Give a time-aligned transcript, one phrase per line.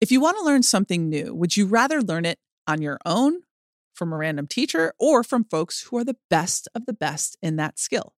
[0.00, 3.42] If you want to learn something new, would you rather learn it on your own,
[3.92, 7.56] from a random teacher, or from folks who are the best of the best in
[7.56, 8.14] that skill?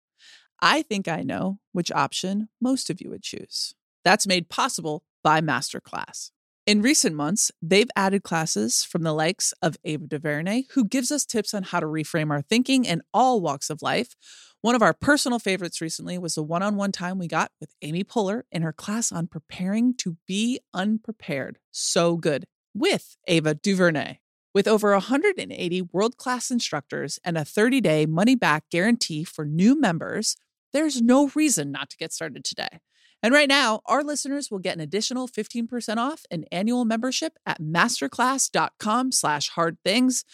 [0.60, 3.74] I think I know which option most of you would choose.
[4.04, 6.30] That's made possible by Masterclass.
[6.64, 11.26] In recent months, they've added classes from the likes of Ava DuVernay, who gives us
[11.26, 14.14] tips on how to reframe our thinking in all walks of life.
[14.60, 17.74] One of our personal favorites recently was the one on one time we got with
[17.82, 21.58] Amy Poehler in her class on preparing to be unprepared.
[21.72, 24.18] So good with Ava DuVernay.
[24.54, 29.80] With over 180 world class instructors and a 30 day money back guarantee for new
[29.80, 30.36] members,
[30.72, 32.78] there's no reason not to get started today.
[33.22, 37.60] And right now, our listeners will get an additional 15% off an annual membership at
[37.60, 40.24] masterclass.com slash hard things.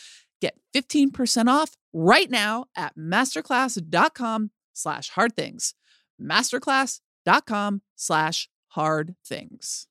[0.40, 5.74] Get 15% off right now at masterclass.com slash hard things.
[6.20, 9.86] Masterclass.com slash hard things.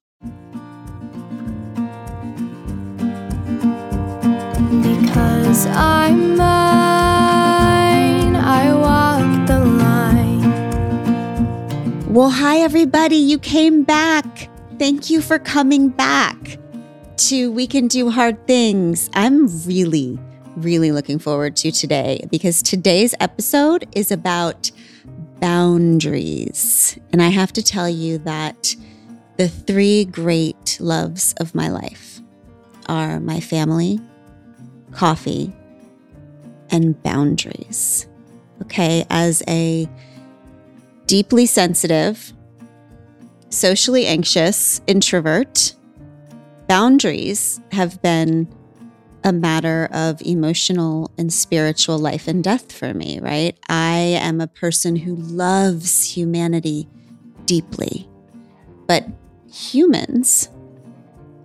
[4.81, 6.66] Because I'm mine,
[12.17, 13.15] Well, hi, everybody.
[13.15, 14.49] You came back.
[14.79, 16.57] Thank you for coming back
[17.17, 19.07] to We Can Do Hard Things.
[19.13, 20.17] I'm really,
[20.55, 24.71] really looking forward to today because today's episode is about
[25.39, 26.97] boundaries.
[27.13, 28.75] And I have to tell you that
[29.37, 32.19] the three great loves of my life
[32.89, 33.99] are my family,
[34.91, 35.55] coffee,
[36.71, 38.07] and boundaries.
[38.63, 39.87] Okay, as a
[41.07, 42.33] deeply sensitive,
[43.49, 45.73] socially anxious introvert,
[46.67, 48.53] boundaries have been
[49.23, 53.57] a matter of emotional and spiritual life and death for me, right?
[53.67, 56.87] I am a person who loves humanity
[57.45, 58.07] deeply,
[58.85, 59.07] but
[59.51, 60.49] humans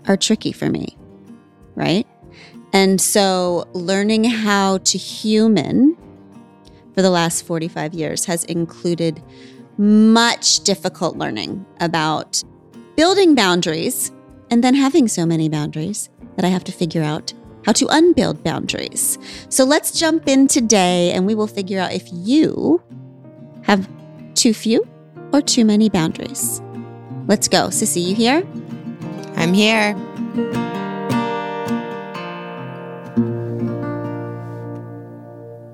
[0.06, 0.96] are tricky for me,
[1.76, 2.06] right?
[2.72, 5.96] And so learning how to human
[6.94, 9.22] for the last 45 years has included
[9.82, 12.40] much difficult learning about
[12.96, 14.12] building boundaries
[14.50, 17.32] and then having so many boundaries that I have to figure out
[17.66, 19.18] how to unbuild boundaries.
[19.48, 22.80] So let's jump in today and we will figure out if you
[23.64, 23.88] have
[24.34, 24.86] too few
[25.32, 26.62] or too many boundaries.
[27.26, 27.68] Let's go.
[27.68, 28.46] Sissy, you here?
[29.36, 29.94] I'm here.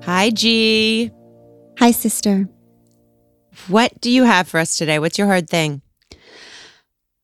[0.04, 1.10] Hi, G.
[1.78, 2.48] Hi, sister.
[3.66, 4.98] What do you have for us today?
[4.98, 5.82] What's your hard thing?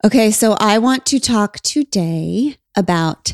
[0.05, 3.33] Okay, so I want to talk today about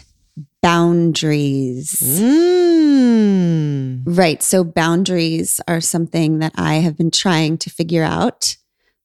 [0.63, 1.97] boundaries.
[2.21, 4.03] Mm.
[4.05, 4.43] Right.
[4.43, 8.57] So, boundaries are something that I have been trying to figure out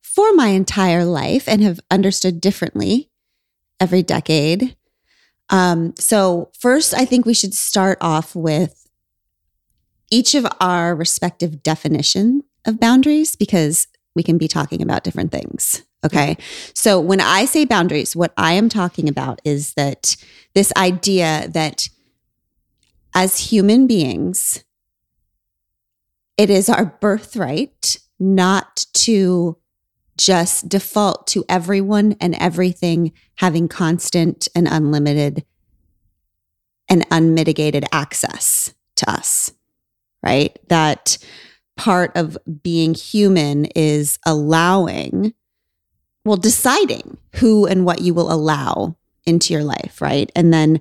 [0.02, 3.10] for my entire life and have understood differently
[3.80, 4.76] every decade.
[5.50, 8.88] Um, so, first, I think we should start off with
[10.12, 15.84] each of our respective definition of boundaries because we can be talking about different things.
[16.06, 16.38] Okay.
[16.74, 20.16] So when I say boundaries, what I am talking about is that
[20.54, 21.90] this idea that
[23.14, 24.64] as human beings,
[26.38, 29.58] it is our birthright not to
[30.18, 35.44] just default to everyone and everything having constant and unlimited
[36.88, 39.52] and unmitigated access to us
[40.26, 40.58] right?
[40.68, 41.18] That
[41.78, 45.34] part of being human is allowing,
[46.24, 50.32] well, deciding who and what you will allow into your life, right?
[50.36, 50.80] And then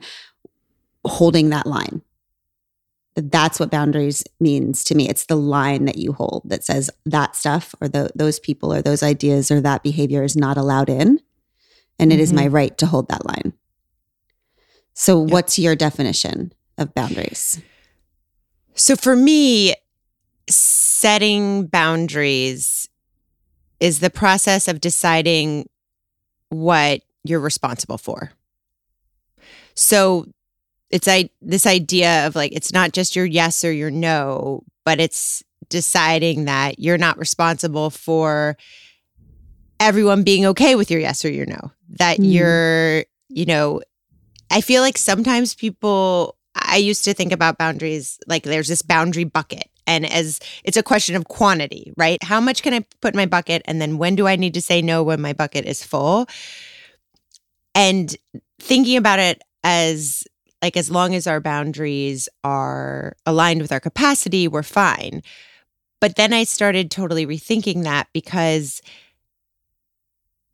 [1.04, 2.02] holding that line.
[3.16, 5.08] That's what boundaries means to me.
[5.08, 8.82] It's the line that you hold that says that stuff or the, those people or
[8.82, 11.20] those ideas or that behavior is not allowed in.
[11.98, 12.22] And it mm-hmm.
[12.22, 13.52] is my right to hold that line.
[14.94, 15.32] So, yep.
[15.32, 17.60] what's your definition of boundaries?
[18.74, 19.74] So for me,
[20.48, 22.88] setting boundaries
[23.80, 25.68] is the process of deciding
[26.48, 28.32] what you're responsible for.
[29.74, 30.26] So
[30.90, 35.00] it's I, this idea of like, it's not just your yes or your no, but
[35.00, 38.56] it's deciding that you're not responsible for
[39.80, 41.72] everyone being okay with your yes or your no.
[41.98, 42.32] That mm.
[42.32, 43.80] you're, you know,
[44.50, 49.24] I feel like sometimes people I used to think about boundaries like there's this boundary
[49.24, 49.68] bucket.
[49.86, 52.22] And as it's a question of quantity, right?
[52.22, 53.62] How much can I put in my bucket?
[53.66, 56.26] And then when do I need to say no when my bucket is full?
[57.74, 58.16] And
[58.58, 60.24] thinking about it as
[60.62, 65.22] like as long as our boundaries are aligned with our capacity, we're fine.
[66.00, 68.80] But then I started totally rethinking that because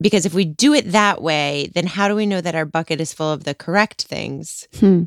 [0.00, 3.00] because if we do it that way, then how do we know that our bucket
[3.00, 4.67] is full of the correct things?
[4.79, 5.05] Hmm.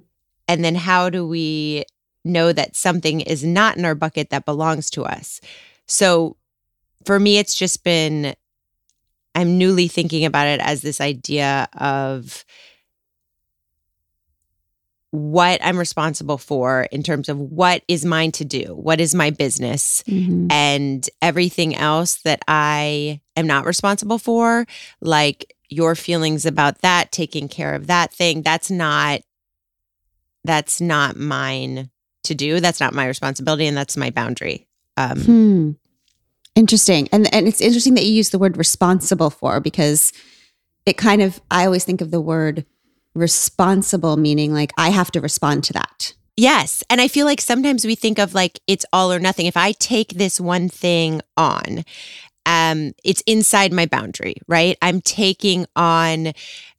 [0.47, 1.85] And then how do we
[2.23, 5.41] know that something is not in our bucket that belongs to us?
[5.87, 6.37] So
[7.05, 8.35] for me, it's just been,
[9.35, 12.45] I'm newly thinking about it as this idea of
[15.11, 19.29] what I'm responsible for in terms of what is mine to do, what is my
[19.29, 20.51] business, Mhm.
[20.51, 24.65] and everything else that I am not responsible for,
[25.01, 29.21] like your feelings about that, taking care of that thing, that's not
[30.45, 31.89] that's not mine
[32.23, 32.59] to do.
[32.59, 34.67] That's not my responsibility and that's my boundary.
[34.97, 35.71] Um Hmm.
[36.55, 37.09] Interesting.
[37.11, 40.13] And and it's interesting that you use the word responsible for because
[40.85, 42.65] it kind of I always think of the word
[43.15, 46.13] responsible meaning like I have to respond to that.
[46.35, 46.83] Yes.
[46.89, 49.45] And I feel like sometimes we think of like it's all or nothing.
[49.45, 51.83] If I take this one thing on,
[52.45, 54.77] um, it's inside my boundary, right?
[54.81, 56.33] I'm taking on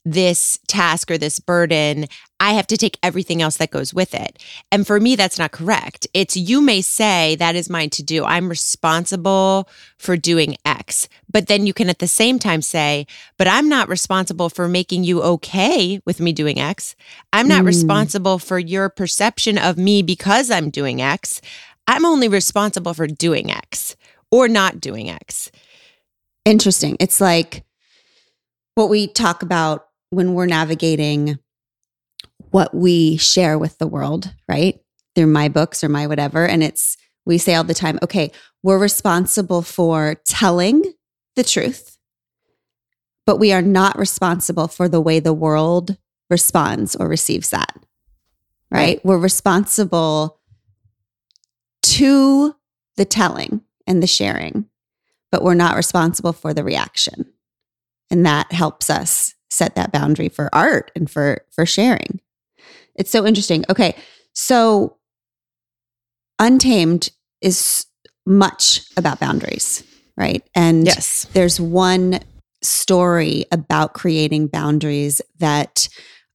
[0.04, 2.06] this task or this burden.
[2.44, 4.38] I have to take everything else that goes with it.
[4.70, 6.06] And for me, that's not correct.
[6.12, 8.22] It's you may say that is mine to do.
[8.22, 11.08] I'm responsible for doing X.
[11.32, 13.06] But then you can at the same time say,
[13.38, 16.94] but I'm not responsible for making you okay with me doing X.
[17.32, 17.68] I'm not Mm.
[17.68, 21.40] responsible for your perception of me because I'm doing X.
[21.88, 23.96] I'm only responsible for doing X
[24.30, 25.50] or not doing X.
[26.44, 26.98] Interesting.
[27.00, 27.64] It's like
[28.74, 31.38] what we talk about when we're navigating
[32.54, 34.80] what we share with the world, right?
[35.16, 36.46] Through my books or my whatever.
[36.46, 36.96] And it's,
[37.26, 38.30] we say all the time, okay,
[38.62, 40.84] we're responsible for telling
[41.34, 41.98] the truth,
[43.26, 45.96] but we are not responsible for the way the world
[46.30, 47.74] responds or receives that,
[48.70, 48.80] right?
[48.80, 49.04] Right.
[49.04, 50.38] We're responsible
[51.82, 52.54] to
[52.96, 54.66] the telling and the sharing,
[55.32, 57.32] but we're not responsible for the reaction.
[58.12, 62.20] And that helps us set that boundary for art and for for sharing.
[62.96, 63.64] It's so interesting.
[63.70, 63.94] Okay.
[64.32, 64.96] So
[66.38, 67.10] Untamed
[67.40, 67.86] is
[68.26, 69.84] much about boundaries,
[70.16, 70.42] right?
[70.54, 71.26] And Yes.
[71.32, 72.20] there's one
[72.62, 75.88] story about creating boundaries that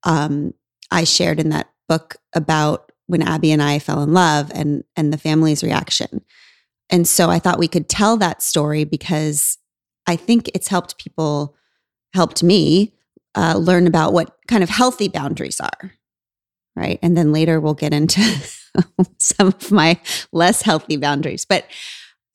[0.03, 0.53] um,
[0.91, 5.11] I shared in that book about when Abby and I fell in love and and
[5.11, 6.23] the family's reaction.
[6.89, 9.57] And so I thought we could tell that story because
[10.07, 11.55] I think it's helped people,
[12.13, 12.93] helped me
[13.35, 15.93] uh, learn about what kind of healthy boundaries are.
[16.75, 16.99] Right.
[17.01, 18.21] And then later we'll get into
[19.19, 19.99] some of my
[20.31, 21.45] less healthy boundaries.
[21.45, 21.65] But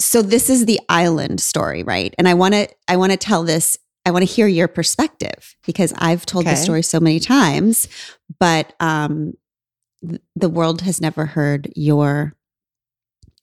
[0.01, 2.15] so this is the island story, right?
[2.19, 5.55] And I want to I want to tell this I want to hear your perspective
[5.65, 6.57] because I've told Okay.
[6.57, 7.89] story so many times,
[8.39, 9.33] but um
[10.07, 12.35] th- the world has never heard your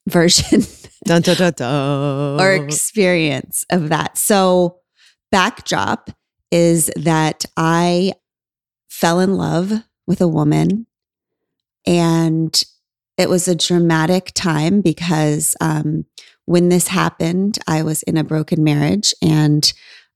[0.07, 0.61] version
[1.05, 2.39] dun, dun, dun.
[2.41, 4.17] or experience of that.
[4.17, 4.79] So,
[5.31, 6.11] backdrop
[6.51, 8.13] is that I
[8.89, 9.71] fell in love
[10.11, 10.85] with a woman,
[11.87, 12.61] and
[13.17, 16.03] it was a dramatic time because um,
[16.43, 19.71] when this happened, I was in a broken marriage and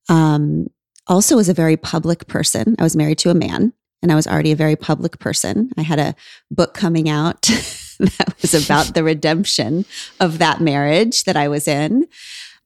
[0.10, 0.68] um,
[1.08, 2.76] also was a very public person.
[2.78, 3.72] I was married to a man.
[4.02, 5.72] And I was already a very public person.
[5.78, 6.14] I had a
[6.52, 7.42] book coming out
[8.00, 9.86] that was about the redemption
[10.20, 12.06] of that marriage that I was in,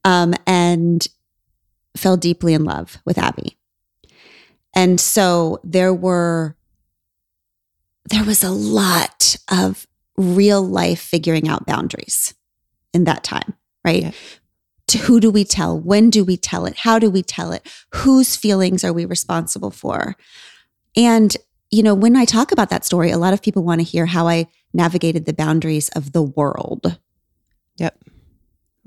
[0.03, 1.07] um, and
[1.95, 3.55] fell deeply in love with Abby.
[4.73, 6.55] And so there were,
[8.05, 9.87] there was a lot of
[10.17, 12.33] real life figuring out boundaries
[12.93, 13.53] in that time,
[13.85, 14.03] right?
[14.03, 14.11] Yeah.
[14.87, 15.79] To who do we tell?
[15.79, 16.77] When do we tell it?
[16.77, 17.67] How do we tell it?
[17.93, 20.15] Whose feelings are we responsible for?
[20.95, 21.35] And,
[21.69, 24.07] you know, when I talk about that story, a lot of people want to hear
[24.07, 26.97] how I navigated the boundaries of the world.
[27.77, 28.03] Yep.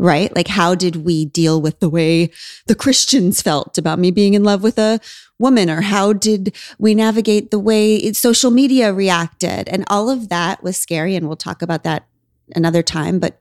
[0.03, 0.35] Right?
[0.35, 2.33] Like, how did we deal with the way
[2.67, 4.99] the Christians felt about me being in love with a
[5.39, 5.71] woman?
[5.71, 9.69] Or how did we navigate the way social media reacted?
[9.69, 11.15] And all of that was scary.
[11.15, 12.09] And we'll talk about that
[12.57, 13.21] another time.
[13.21, 13.41] But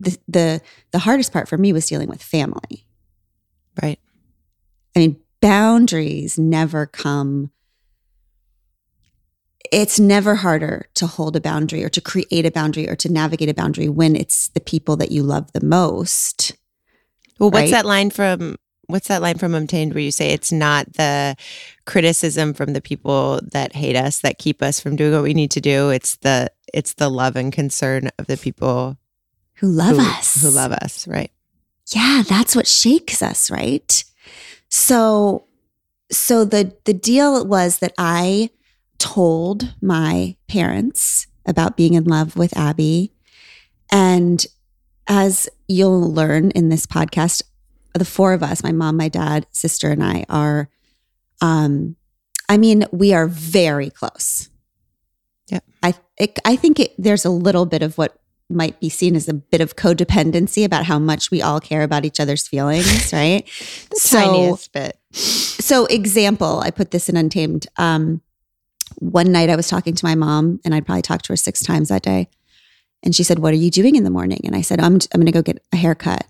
[0.00, 2.88] the, the, the hardest part for me was dealing with family.
[3.80, 4.00] Right.
[4.96, 7.52] I mean, boundaries never come.
[9.70, 13.48] It's never harder to hold a boundary or to create a boundary or to navigate
[13.48, 16.52] a boundary when it's the people that you love the most.
[17.38, 17.70] Well, what's Right.
[17.70, 18.56] that line from?
[18.88, 21.36] What's that line from Untamed where you say it's not the
[21.86, 25.52] criticism from the people that hate us that keep us from doing what we need
[25.52, 25.90] to do.
[25.90, 28.98] It's the it's the love and concern of the people
[29.58, 30.42] Who love who, us.
[30.42, 31.30] who love us, right?
[31.94, 34.04] yeah that's what shakes us right
[34.68, 35.46] so
[36.12, 38.48] so the the deal was that i
[39.00, 43.12] told my parents about being in love with abby
[43.90, 44.46] and
[45.08, 47.42] as you'll learn in this podcast
[47.94, 50.68] the four of us, my mom, my dad, sister, and I are,
[51.40, 51.96] um,
[52.48, 54.48] I mean, we are very close.
[55.48, 55.64] Yep.
[55.82, 58.16] I it, I think it, there's a little bit of what
[58.48, 62.04] might be seen as a bit of codependency about how much we all care about
[62.04, 63.42] each other's feelings, right?
[63.90, 64.96] The So- tiniest bit.
[65.12, 68.20] so example i put this in untamed um
[68.96, 71.60] one night i was talking to my mom and i'd probably talked to her six
[71.60, 72.28] times that day.
[73.02, 74.40] And she said what are you doing in the morning?
[74.44, 76.26] And i said i'm, I'm going to go get a haircut.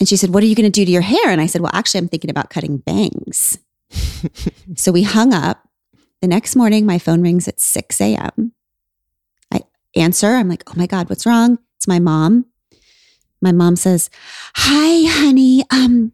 [0.00, 1.28] And she said what are you going to do to your hair?
[1.28, 3.58] And i said well actually i'm thinking about cutting bangs.
[4.76, 5.68] So we hung up.
[6.20, 8.52] The next morning my phone rings at 6 a.m
[9.52, 9.60] i
[9.96, 10.28] answer.
[10.28, 11.58] I'm like oh my god what's wrong?
[11.76, 12.46] It's my mom.
[13.40, 14.08] My mom says
[14.54, 15.64] hi honey.
[15.70, 16.12] Um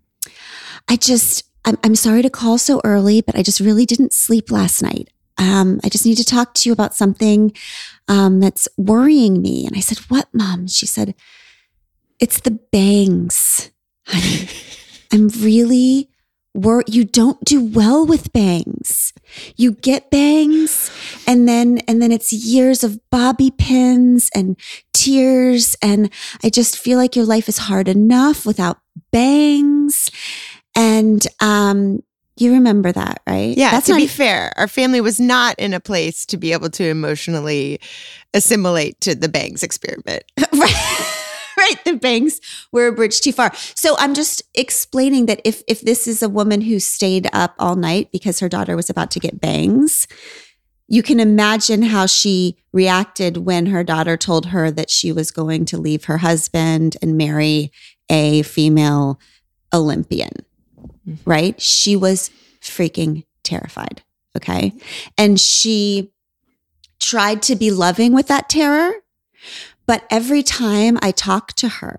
[0.88, 4.50] I just, I'm, I'm sorry to call so early, but I just really didn't sleep
[4.50, 5.11] last night.
[5.38, 7.52] Um, I just need to talk to you about something
[8.09, 9.66] um, that's worrying me.
[9.66, 10.66] And I said, What, mom?
[10.66, 11.14] She said,
[12.21, 13.71] It's the bangs,
[14.07, 14.49] honey.
[15.12, 16.11] I'm really
[16.54, 19.12] wor You don't do well with bangs.
[19.57, 20.90] You get bangs,
[21.26, 24.59] and then and then it's years of bobby pins and
[24.92, 28.78] tears, and I just feel like your life is hard enough without
[29.12, 30.11] bangs.
[30.75, 32.02] And um,
[32.40, 33.57] you remember that, right?
[33.57, 36.52] Yeah, that's to not be fair, our family was not in a place to be
[36.52, 37.80] able to emotionally
[38.35, 40.25] assimilate to the bangs experiment.
[40.52, 41.14] right.
[41.57, 41.85] right.
[41.85, 42.40] The bangs
[42.73, 43.54] were a bridge too far.
[43.75, 47.76] So I'm just explaining that if if this is a woman who stayed up all
[47.76, 50.07] night because her daughter was about to get bangs,
[50.88, 55.66] you can imagine how she reacted when her daughter told her that she was going
[55.66, 57.71] to leave her husband and marry
[58.09, 59.21] a female
[59.73, 60.33] Olympian.
[61.06, 61.30] Mm-hmm.
[61.30, 61.61] Right?
[61.61, 62.30] She was
[62.61, 64.02] freaking terrified.
[64.37, 64.73] Okay.
[65.16, 66.12] And she
[67.00, 68.92] tried to be loving with that terror.
[69.87, 71.97] But every time I talked to her,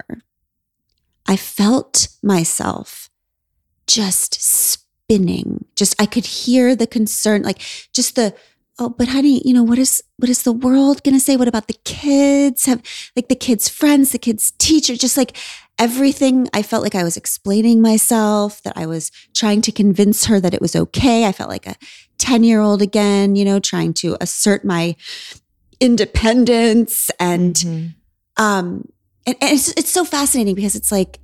[1.27, 3.09] I felt myself
[3.87, 5.65] just spinning.
[5.75, 7.61] Just I could hear the concern, like
[7.93, 8.35] just the
[8.77, 11.35] oh, but honey, you know what is what is the world gonna say?
[11.35, 12.65] What about the kids?
[12.65, 12.81] Have
[13.15, 15.35] like the kids' friends, the kids' teacher, just like
[15.79, 16.47] everything.
[16.53, 20.53] I felt like I was explaining myself, that I was trying to convince her that
[20.53, 21.25] it was okay.
[21.25, 21.75] I felt like a
[22.19, 24.95] 10 year old again, you know, trying to assert my
[25.79, 27.95] independence and Mhm.
[28.37, 28.89] um
[29.25, 31.19] and, and it's it's so fascinating because it's like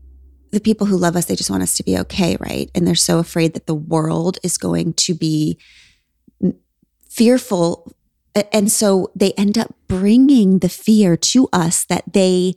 [0.51, 2.95] the people who love us they just want us to be okay right and they're
[2.95, 5.57] so afraid that the world is going to be
[7.09, 7.93] fearful
[8.51, 12.55] and so they end up bringing the fear to us that they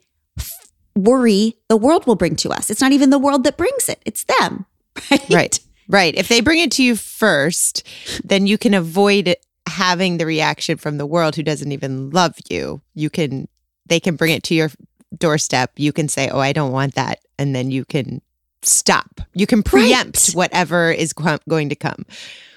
[1.02, 4.00] worry the world will bring to us it's not even the world that brings it
[4.04, 4.66] it's them
[5.10, 5.60] right Right.
[5.90, 6.14] Right.
[6.16, 7.82] If they bring it to you first,
[8.22, 9.36] then you can avoid
[9.66, 12.82] having the reaction from the world who doesn't even love you.
[12.94, 13.48] You can
[13.86, 14.70] they can bring it to your
[15.16, 15.72] doorstep.
[15.76, 18.20] You can say, "Oh, I don't want that." And then you can
[18.60, 19.22] stop.
[19.32, 20.34] You can preempt Right.
[20.36, 22.04] whatever is going to come.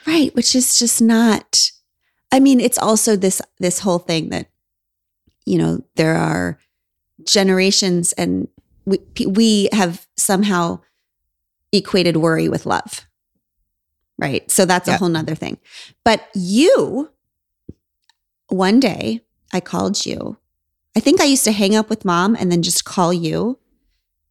[0.05, 1.71] right which is just not
[2.33, 4.47] i mean it's also this this whole thing that
[5.45, 6.57] you know there are
[7.25, 8.47] generations and
[8.85, 10.79] we we have somehow
[11.71, 13.05] equated worry with love
[14.21, 14.49] right?
[14.51, 15.57] So that's a whole nother thing.
[16.05, 17.09] But you
[18.47, 19.21] one day
[19.53, 20.37] i called you.
[20.95, 23.57] I think i used to hang up with mom and then just call you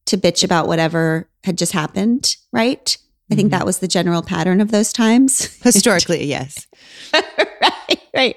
[0.07, 2.97] to bitch about whatever had just happened right?
[3.31, 3.67] I think that mm-hmm.
[3.67, 5.57] was the general pattern of those times.
[5.63, 6.67] Historically, yes.
[7.15, 8.37] right, right.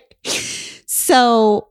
[0.86, 1.70] So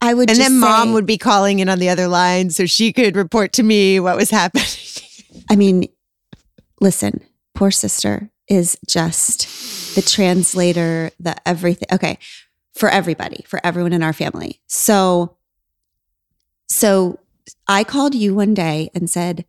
[0.00, 2.66] I would And then mom say- would be calling in on the other line so
[2.66, 4.66] she could report to me what was happening.
[5.50, 5.88] I mean,
[6.80, 7.22] listen,
[7.54, 11.88] poor sister is just the translator, the everything.
[11.92, 12.18] Okay,
[12.74, 14.60] for everybody, for everyone in our family.
[14.66, 15.36] So,
[16.68, 17.18] so
[17.66, 19.44] I called you one day and said,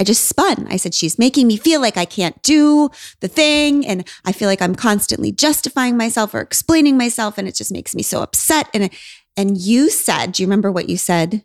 [0.00, 0.66] I just spun.
[0.68, 3.86] I said, she's making me feel like I can't do the thing.
[3.86, 7.38] And I feel like I'm constantly justifying myself or explaining myself.
[7.38, 8.68] And it just makes me so upset.
[8.74, 8.90] And,
[9.36, 11.44] and you said, do you remember what you said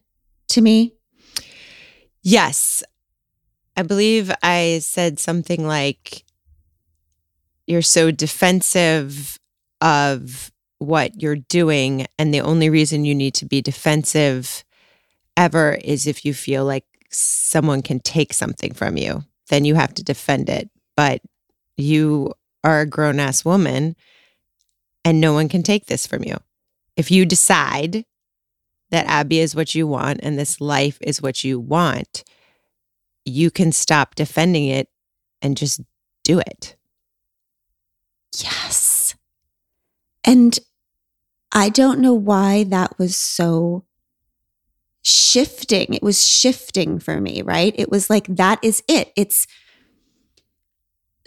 [0.49, 0.93] to me?
[2.21, 2.83] Yes.
[3.75, 6.25] I believe I said something like,
[7.65, 9.39] You're so defensive
[9.81, 12.07] of what you're doing.
[12.17, 14.63] And the only reason you need to be defensive
[15.37, 19.93] ever is if you feel like someone can take something from you, then you have
[19.95, 20.69] to defend it.
[20.95, 21.21] But
[21.77, 23.95] you are a grown ass woman
[25.05, 26.35] and no one can take this from you.
[26.99, 28.03] If you decide
[28.91, 32.25] that Abby is what you want and this life is what you want,
[33.23, 34.89] you can stop defending it
[35.41, 35.79] and just
[36.25, 36.75] do it.
[38.37, 39.15] Yes.
[40.25, 40.59] And
[41.53, 43.85] I don't know why that was so
[45.01, 45.93] shifting.
[45.93, 47.73] It was shifting for me, right?
[47.77, 49.13] It was like, that is it.
[49.15, 49.47] It's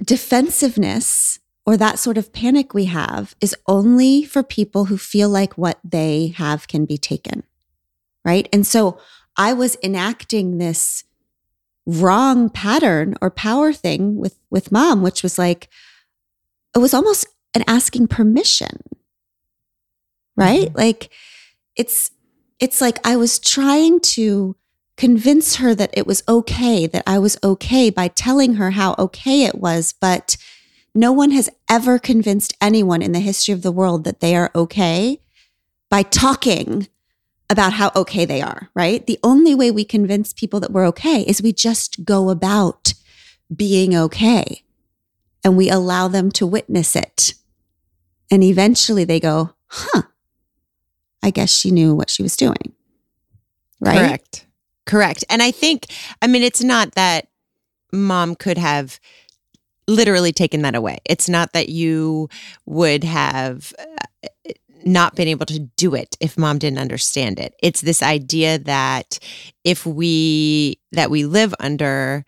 [0.05, 5.57] defensiveness or that sort of panic we have is only for people who feel like
[5.57, 7.45] what they have can be taken,
[8.25, 8.49] right?
[8.53, 8.99] And so
[9.37, 11.05] I was enacting this
[11.87, 15.69] wrong pattern or power thing with with mom which was like
[16.77, 18.79] it was almost an asking permission
[20.37, 20.79] right mm-hmm.
[20.79, 21.11] like
[21.75, 22.13] it's
[22.61, 24.55] it's like i was trying to
[24.97, 29.43] convince her that it was okay that i was okay by telling her how okay
[29.43, 30.37] it was but
[30.95, 34.51] no one has ever convinced anyone in the history of the world that they are
[34.55, 35.21] okay
[35.89, 36.89] by talking
[37.49, 39.07] about how okay they are, right?
[39.07, 42.95] The only way we convince people that we're okay is we just go about
[43.55, 44.63] being okay
[45.45, 47.35] and we allow them to witness it.
[48.31, 50.03] And eventually they go, huh,
[51.23, 52.73] I guess she knew what she was doing.
[53.81, 53.99] Right?
[53.99, 54.47] Correct.
[54.87, 55.25] Correct.
[55.29, 55.87] And I think,
[56.21, 57.29] I mean, it's not that
[57.93, 58.99] mom could have
[59.89, 60.99] literally taken that away.
[61.05, 62.29] It's not that you
[62.67, 64.53] would have uh,
[64.85, 67.55] not been able to do it if mom didn't understand it.
[67.63, 69.19] It's this idea that
[69.65, 72.25] if we that we live under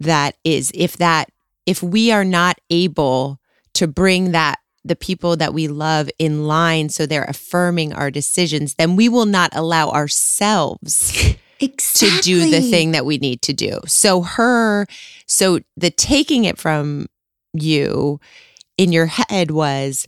[0.00, 1.30] that is if that
[1.66, 3.38] if we are not able
[3.74, 8.74] to bring that the people that we love in line so they're affirming our decisions,
[8.74, 12.10] then we will not allow ourselves exactly.
[12.10, 13.80] to do the thing that we need to do.
[13.86, 14.86] So her
[15.26, 17.06] so the taking it from
[17.52, 18.20] you
[18.76, 20.06] in your head was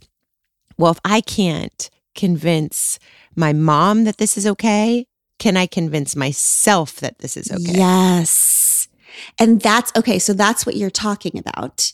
[0.78, 2.98] well, if I can't convince
[3.36, 5.06] my mom that this is okay,
[5.38, 7.78] can I convince myself that this is okay?
[7.78, 8.88] Yes.
[9.38, 10.18] And that's okay.
[10.18, 11.92] So that's what you're talking about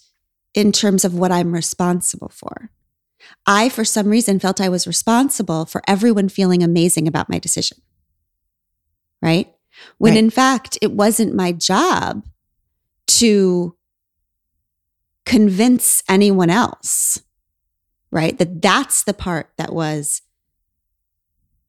[0.55, 2.71] in terms of what I'm responsible for.
[3.47, 7.79] I, for some reason, felt I was responsible for everyone feeling amazing about my decision.
[9.21, 9.53] Right.
[9.99, 10.19] When right.
[10.19, 12.27] in fact, it wasn't my job
[13.07, 13.77] to
[15.25, 17.21] convince anyone else
[18.11, 18.39] right?
[18.39, 20.23] That that's the part that was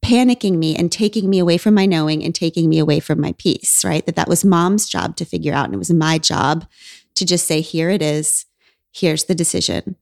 [0.03, 3.33] panicking me and taking me away from my knowing and taking me away from my
[3.37, 4.05] peace, right?
[4.05, 6.65] That that was mom's job to figure out and it was my job
[7.15, 8.45] to just say here it is.
[8.91, 9.97] Here's the decision.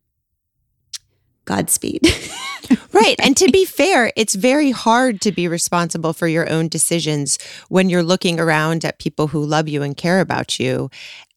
[1.47, 2.07] Godspeed.
[2.93, 3.15] right.
[3.19, 7.37] And to be fair, it's very hard to be responsible for your own decisions
[7.69, 10.89] when you're looking around at people who love you and care about you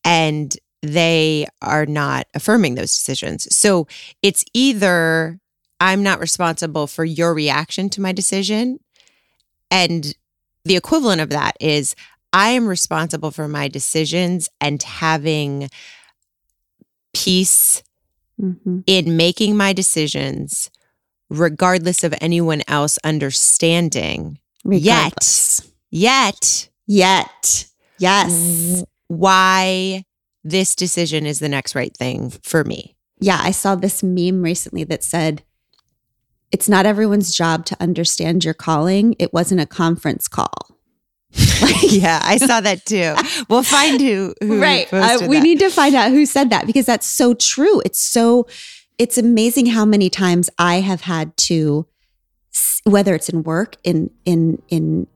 [0.05, 3.55] and they are not affirming those decisions.
[3.55, 3.87] So
[4.23, 5.39] it's either
[5.79, 8.79] I'm not responsible for your reaction to my decision.
[9.71, 10.15] And
[10.65, 11.95] the equivalent of that is
[12.33, 15.69] I am responsible for my decisions and having
[17.13, 17.83] peace
[18.41, 18.81] mm-hmm.
[18.87, 20.71] in making my decisions,
[21.29, 24.39] regardless of anyone else understanding.
[24.65, 25.61] Regardless.
[25.91, 28.85] Yet, yet, yet, yes.
[29.09, 30.05] Why
[30.45, 32.97] this decision is the next right thing for me.
[33.19, 35.43] Yeah, I saw this meme recently that said,
[36.51, 39.15] it's not everyone's job to understand your calling.
[39.19, 40.80] It wasn't a conference call.
[41.83, 43.15] yeah, I saw that too.
[43.49, 44.35] We'll find who.
[44.41, 44.93] who right.
[44.93, 45.43] Uh, we that.
[45.43, 47.81] need to find out who said that because that's so true.
[47.85, 48.47] It's so,
[48.99, 51.87] it's amazing how many times I have had to,
[52.85, 55.07] whether it's in work, in in in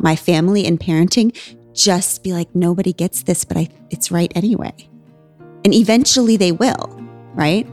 [0.00, 1.34] my family, in parenting,
[1.74, 4.74] just be like, nobody gets this, but I, it's right anyway.
[5.64, 6.96] And eventually they will,
[7.34, 7.66] right?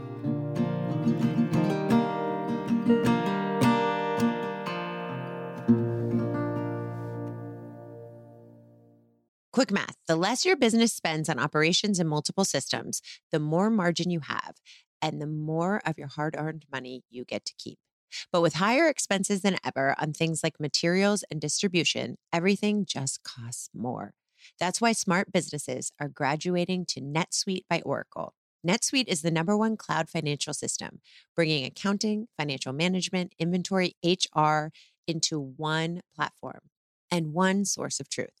[9.58, 14.08] Quick math the less your business spends on operations and multiple systems, the more margin
[14.08, 14.54] you have,
[15.02, 17.80] and the more of your hard earned money you get to keep.
[18.30, 23.68] But with higher expenses than ever on things like materials and distribution, everything just costs
[23.74, 24.14] more.
[24.60, 28.34] That's why smart businesses are graduating to NetSuite by Oracle.
[28.64, 31.00] NetSuite is the number one cloud financial system,
[31.34, 34.68] bringing accounting, financial management, inventory, HR
[35.08, 36.60] into one platform
[37.10, 38.40] and one source of truth.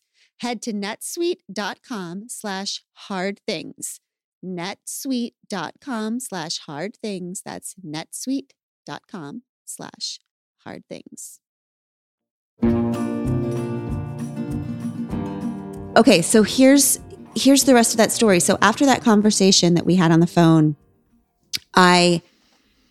[0.41, 3.99] head to netsuite.com slash hard things.
[4.43, 7.41] netsuite.com slash hard things.
[7.45, 10.19] That's netsuite.com slash
[10.63, 11.39] hard things.
[15.95, 16.99] Okay, so here's
[17.35, 18.39] here's the rest of that story.
[18.39, 20.75] So after that conversation that we had on the phone,
[21.75, 22.23] I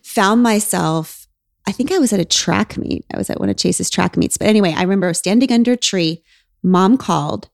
[0.01, 1.27] found myself
[1.67, 3.05] I think I was at a track meet.
[3.13, 4.37] I was at one of Chase's track meets.
[4.37, 6.23] But anyway, I remember standing under a tree.
[6.63, 7.49] Mom called.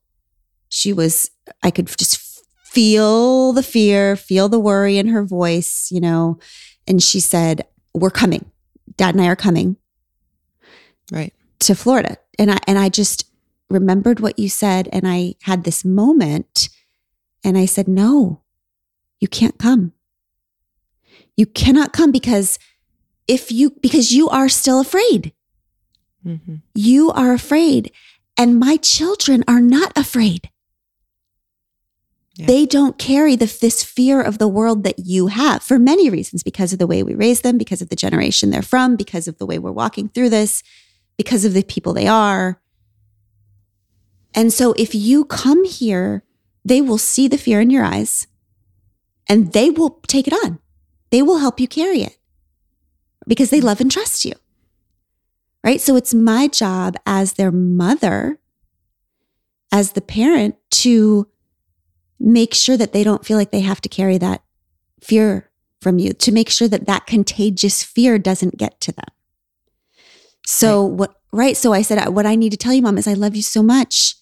[0.70, 1.32] She was
[1.63, 6.39] I could just feel the fear, feel the worry in her voice, you know.
[6.88, 8.52] And she said, "We're coming.
[8.98, 9.78] Dad and I are coming."
[11.12, 11.34] Right.
[11.60, 12.17] To Florida.
[12.38, 13.26] And I and I just
[13.70, 16.70] remembered what you said and I had this moment
[17.43, 18.41] and I said, "No.
[19.20, 19.93] You can't come.
[21.36, 22.60] You cannot come because
[23.28, 25.34] if you because you are still afraid.
[26.26, 26.56] Mm-hmm.
[26.76, 27.91] You are afraid
[28.38, 30.50] and my children are not afraid.
[32.36, 32.45] Yeah.
[32.45, 36.43] They don't carry the, this fear of the world that you have for many reasons
[36.43, 39.39] because of the way we raise them, because of the generation they're from, because of
[39.39, 40.62] the way we're walking through this,
[41.17, 42.62] because of the people they are.
[44.36, 46.23] And so if you come here,
[46.63, 48.28] they will see the fear in your eyes
[49.28, 50.60] and they will take it on.
[51.10, 52.17] They will help you carry it
[53.28, 54.34] because they love and trust you.
[55.67, 55.82] Right.
[55.82, 58.39] So it's my job as their mother,
[59.69, 61.27] as the parent, to
[62.21, 64.43] make sure that they don't feel like they have to carry that
[65.01, 65.51] fear
[65.82, 69.10] from you, to make sure that that contagious fear doesn't get to them.
[70.45, 71.58] So, what, right.
[71.58, 73.62] So I said, what I need to tell you, mom, is I love you so
[73.62, 74.15] much.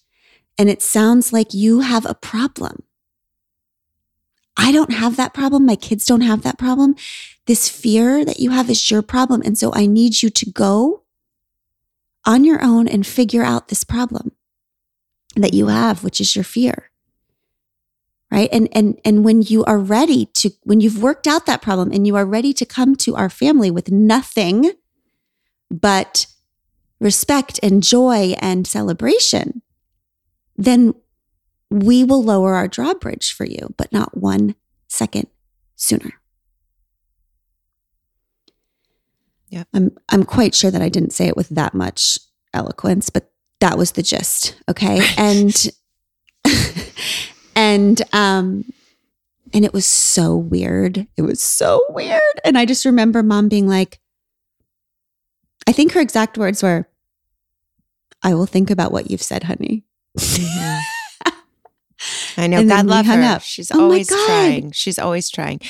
[0.58, 2.82] And it sounds like you have a problem.
[4.56, 5.64] I don't have that problem.
[5.64, 6.96] My kids don't have that problem.
[7.46, 9.42] This fear that you have is your problem.
[9.44, 11.04] And so I need you to go
[12.26, 14.32] on your own and figure out this problem
[15.36, 16.90] that you have, which is your fear.
[18.30, 18.48] Right.
[18.52, 22.06] And, and, and when you are ready to, when you've worked out that problem and
[22.06, 24.72] you are ready to come to our family with nothing
[25.70, 26.26] but
[26.98, 29.62] respect and joy and celebration,
[30.56, 30.94] then
[31.70, 34.56] we will lower our drawbridge for you, but not one
[34.88, 35.28] second
[35.76, 36.14] sooner.
[39.48, 39.64] Yeah.
[39.72, 42.18] I'm I'm quite sure that I didn't say it with that much
[42.52, 43.30] eloquence, but
[43.60, 44.56] that was the gist.
[44.68, 45.00] Okay.
[45.16, 45.54] And
[47.56, 48.64] and um
[49.52, 51.06] and it was so weird.
[51.16, 52.20] It was so weird.
[52.44, 54.00] And I just remember mom being like,
[55.66, 56.88] I think her exact words were,
[58.22, 59.84] I will think about what you've said, honey.
[60.18, 61.30] Mm-hmm.
[62.36, 62.58] I know.
[62.58, 63.36] And God love hung her.
[63.36, 63.42] up.
[63.42, 64.72] She's Oh always trying.
[64.72, 65.60] She's always trying.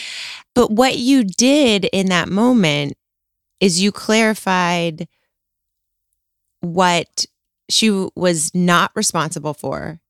[0.55, 2.97] But what you did in that moment
[3.61, 5.09] is you clarified
[6.61, 7.27] what
[7.69, 10.01] she was not responsible for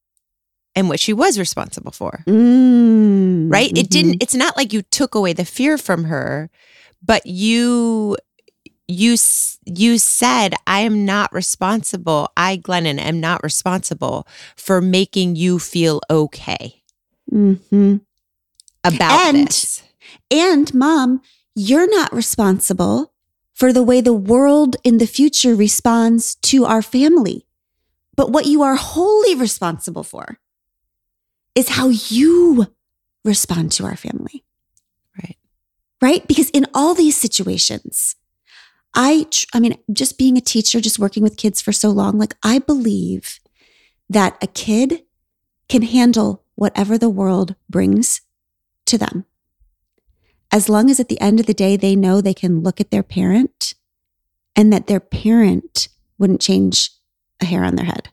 [0.75, 2.23] and what she was responsible for.
[2.27, 3.71] Mm, Right?
[3.71, 3.91] It mhm.
[3.91, 6.51] didn't it's not like you took away the fear from her,
[7.03, 8.17] but you
[8.89, 9.17] you
[9.65, 12.31] you said I am not responsible.
[12.37, 16.83] I Glennon am not responsible for making you feel okay
[17.33, 18.01] Mhm.
[18.85, 19.83] about And- this.
[20.31, 21.21] And mom,
[21.55, 23.13] you're not responsible
[23.57, 27.47] for the way the world in the future responds to our family.
[28.15, 30.39] But what you are wholly responsible for
[31.55, 32.67] is how you
[33.25, 34.45] respond to our family.
[35.19, 35.39] Right.
[36.03, 36.29] Right?
[36.29, 38.15] Because in all these situations,
[38.95, 42.19] I tr- I mean, just being a teacher, just working with kids for so long,
[42.19, 43.41] like I believe
[44.11, 45.03] that a kid
[45.71, 48.21] can handle whatever the world brings
[48.85, 49.25] to them
[50.57, 52.91] as long as at the end of the day they know they can look at
[52.91, 53.75] their parent
[54.57, 55.89] and that their parent
[56.19, 56.91] wouldn't change
[57.43, 58.09] a hair on their head,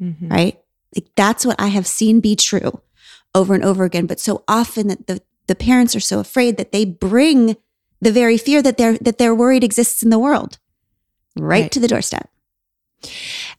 [0.00, 0.30] Mhm.
[0.30, 0.58] right?
[0.94, 2.80] Like that's what I have seen be true
[3.34, 4.06] over and over again.
[4.06, 7.56] But so often that the, the parents are so afraid that they bring
[8.00, 10.58] the very fear that they're that they're worried exists in the world
[11.36, 11.72] right, Right.
[11.72, 12.30] to the doorstep.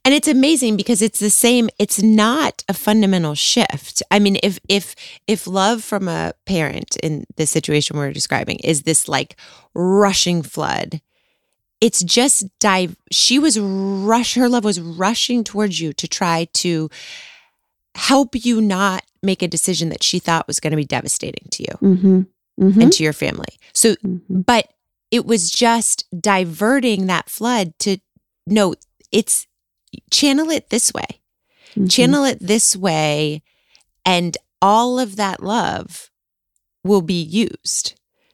[0.08, 4.02] And it's amazing because it's the same it's not a fundamental shift.
[4.10, 4.96] I mean if if
[5.28, 9.36] if love from a parent in the situation we're describing is this like
[9.74, 11.02] rushing flood
[11.82, 16.89] it's just dive she was rush her love was rushing towards you to try to
[17.96, 21.63] help you not make a decision that she thought was going to be devastating to
[21.63, 22.22] you Mm-hmm.
[22.62, 22.82] Mm-hmm.
[22.82, 23.60] and to your family.
[23.74, 24.46] So Mhm.
[24.46, 24.70] but
[25.12, 27.98] it was just diverting that flood to
[28.46, 28.74] no
[29.12, 29.48] it's
[30.12, 31.21] channel it this way
[31.76, 31.89] Mhm.
[31.89, 33.41] channel it this way
[34.06, 36.10] and all of that love
[36.84, 37.93] will be used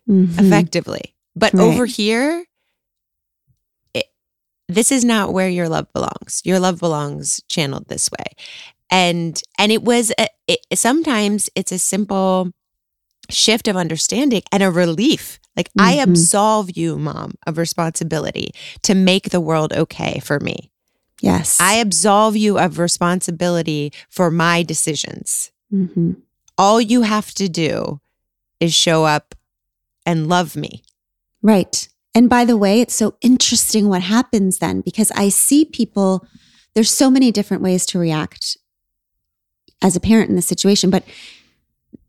[0.09, 0.39] Mhm.
[0.39, 1.63] effectively but Right.
[1.63, 2.45] over here
[3.93, 4.05] it,
[4.67, 8.33] this is not where your love belongs your love belongs channeled this way
[8.89, 12.51] and and it was a, it, sometimes it's a simple
[13.29, 16.03] shift of understanding and a relief like i Mhm.
[16.03, 18.51] absolve you mom of responsibility
[18.83, 20.69] to make the world okay for me
[21.23, 21.57] Yes.
[21.57, 25.51] I absolve you of responsibility for my decisions.
[25.73, 26.17] Mhm.
[26.57, 28.01] All you have to do
[28.59, 29.33] is show up
[30.05, 30.83] and love me.
[31.41, 31.87] Right.
[32.13, 36.27] And by the way, it's so interesting what happens then because I see people,
[36.75, 38.57] there's so many different ways to react
[39.81, 41.05] as a parent in this situation, but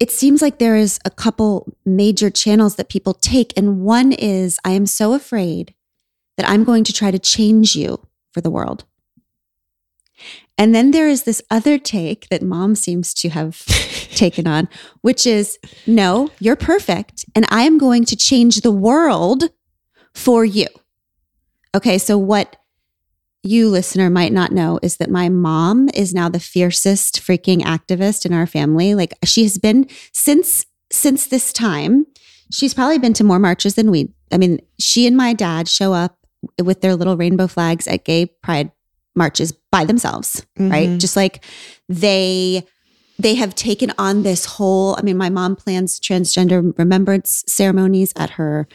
[0.00, 3.52] it seems like there is a couple major channels that people take.
[3.56, 5.72] And one is I am so afraid
[6.36, 8.84] that I'm going to try to change you for the world.
[10.56, 13.64] And then there is this other take that mom seems to have
[14.14, 14.68] taken on,
[15.00, 17.24] which is no, you're perfect.
[17.34, 19.50] And I am going to change the world
[20.14, 20.66] for you.
[21.74, 21.98] Okay.
[21.98, 22.56] So, what
[23.42, 28.24] you, listener, might not know is that my mom is now the fiercest freaking activist
[28.24, 28.94] in our family.
[28.94, 32.06] Like, she has been since since this time.
[32.52, 34.12] She's probably been to more marches than we.
[34.30, 36.16] I mean, she and my dad show up
[36.62, 38.70] with their little rainbow flags at gay pride
[39.14, 40.88] marches by themselves, right?
[40.88, 40.98] Mhm.
[41.00, 41.44] Just like
[41.88, 42.64] they
[43.18, 48.30] they have taken on this whole, I mean, my mom plans transgender remembrance ceremonies at
[48.30, 48.66] her.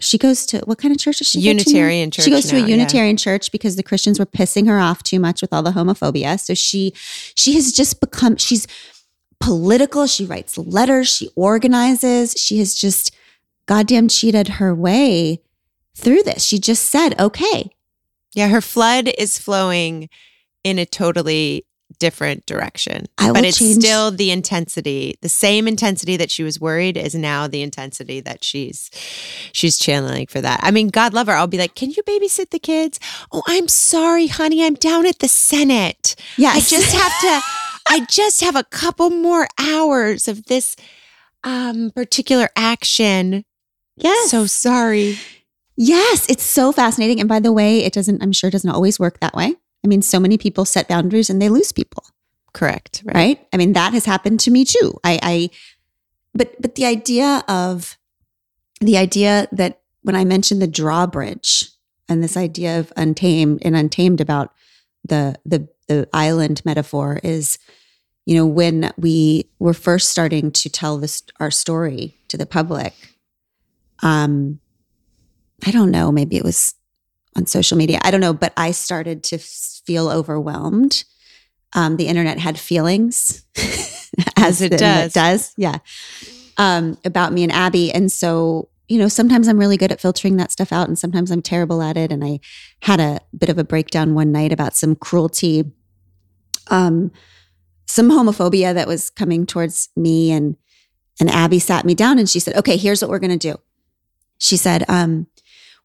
[0.00, 1.40] She goes to what kind of church is she?
[1.40, 2.24] Unitarian church.
[2.24, 2.76] She goes to now, a yeah.
[2.76, 6.38] Unitarian church because the Christians were pissing her off too much with all the homophobia.
[6.38, 6.92] So she
[7.34, 8.68] she has just become she's
[9.40, 10.06] political.
[10.06, 11.08] She writes letters.
[11.08, 12.34] She organizes.
[12.38, 13.12] She has just
[13.66, 15.40] goddamn cheated her way
[15.96, 16.44] through this.
[16.44, 17.70] She just said, "Okay,
[18.38, 20.08] Yeah, her flood is flowing
[20.64, 21.64] in a totally
[21.98, 23.06] different direction.
[23.18, 27.14] I but it's change- still the intensity, the same intensity that she was worried is
[27.14, 28.90] now the intensity that she's
[29.52, 30.60] she's channeling for that.
[30.62, 31.32] I mean, God love her.
[31.32, 33.00] I'll be like, "Can you babysit the kids?"
[33.32, 34.64] "Oh, I'm sorry, honey.
[34.64, 36.14] I'm down at the Senate.
[36.36, 37.40] yes, I just have to
[37.90, 40.76] I just have a couple more hours of this
[41.42, 43.44] um particular action.
[43.96, 45.16] yes, So sorry."
[45.80, 47.20] Yes, it's so fascinating.
[47.20, 49.54] And by the way, it doesn't, I'm sure it doesn't always work that way.
[49.84, 52.04] I mean, so many people set boundaries and they lose people,
[52.52, 53.04] Correct.
[53.04, 53.14] Right.
[53.14, 53.48] right?
[53.52, 54.98] I mean, that has happened to me too.
[55.04, 55.50] I, I,
[56.34, 57.96] but, but the idea of,
[58.80, 61.70] the idea that when I mentioned the drawbridge
[62.08, 64.52] and this idea of untamed and untamed about
[65.04, 67.56] the, the, the island metaphor is,
[68.26, 72.94] you know, when we were first starting to tell this, our story to the public,
[74.02, 74.58] um,
[75.66, 76.74] I don't know, maybe it was
[77.36, 77.98] on social media.
[78.02, 81.04] I don't know, but I started to feel overwhelmed.
[81.74, 83.44] Um, the internet had feelings,
[84.36, 85.12] As it internet does.
[85.12, 85.78] does, yeah,
[86.56, 87.92] um, about me and Abby.
[87.92, 91.30] And so, you know, sometimes I'm really good at filtering that stuff out, and sometimes
[91.30, 92.10] I'm terrible at it.
[92.10, 92.40] And I
[92.80, 95.70] had a bit of a breakdown one night about some cruelty,
[96.68, 97.10] um,
[97.86, 100.56] some homophobia that was coming towards me, and
[101.20, 103.60] and Abby sat me down and she said, "Okay, here's what we're going to do."
[104.38, 105.26] She said, um,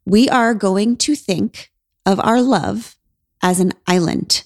[0.06, 1.72] "We are going to think
[2.06, 2.98] of our love
[3.42, 4.44] as an island."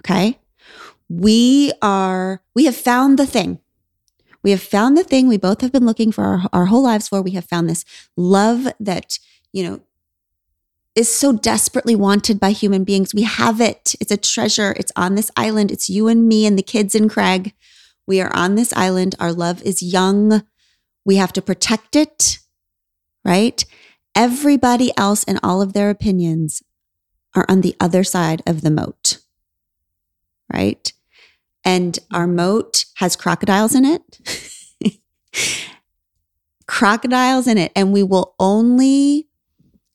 [0.00, 0.38] Okay,
[1.08, 2.42] we are.
[2.54, 3.58] We have found the thing.
[4.42, 7.08] We have found the thing we both have been looking for our, our whole lives
[7.08, 7.20] for.
[7.20, 7.84] We have found this
[8.16, 9.18] love that
[9.52, 9.80] you know
[10.94, 13.14] is so desperately wanted by human beings.
[13.14, 13.94] We have it.
[14.00, 14.74] It's a treasure.
[14.76, 15.70] It's on this island.
[15.70, 17.54] It's you and me and the kids and Craig.
[18.06, 19.14] We are on this island.
[19.20, 20.42] Our love is young.
[21.04, 22.38] We have to protect it,
[23.24, 23.64] right?
[24.14, 26.62] Everybody else and all of their opinions
[27.34, 29.18] are on the other side of the moat,
[30.52, 30.92] right?
[31.64, 35.00] And our moat has crocodiles in it.
[36.66, 37.72] crocodiles in it.
[37.76, 39.28] And we will only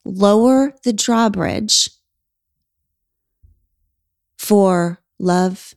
[0.04, 1.90] lower the drawbridge
[4.38, 5.74] for love,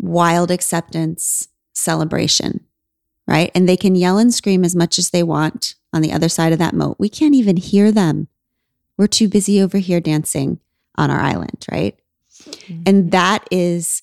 [0.00, 2.64] wild acceptance, celebration,
[3.26, 3.50] right?
[3.54, 6.52] And they can yell and scream as much as they want on the other side
[6.52, 6.96] of that moat.
[6.98, 8.28] We can't even hear them.
[8.96, 10.60] We're too busy over here dancing
[10.96, 11.98] on our island, right?
[12.44, 12.82] Mm-hmm.
[12.86, 14.02] And that is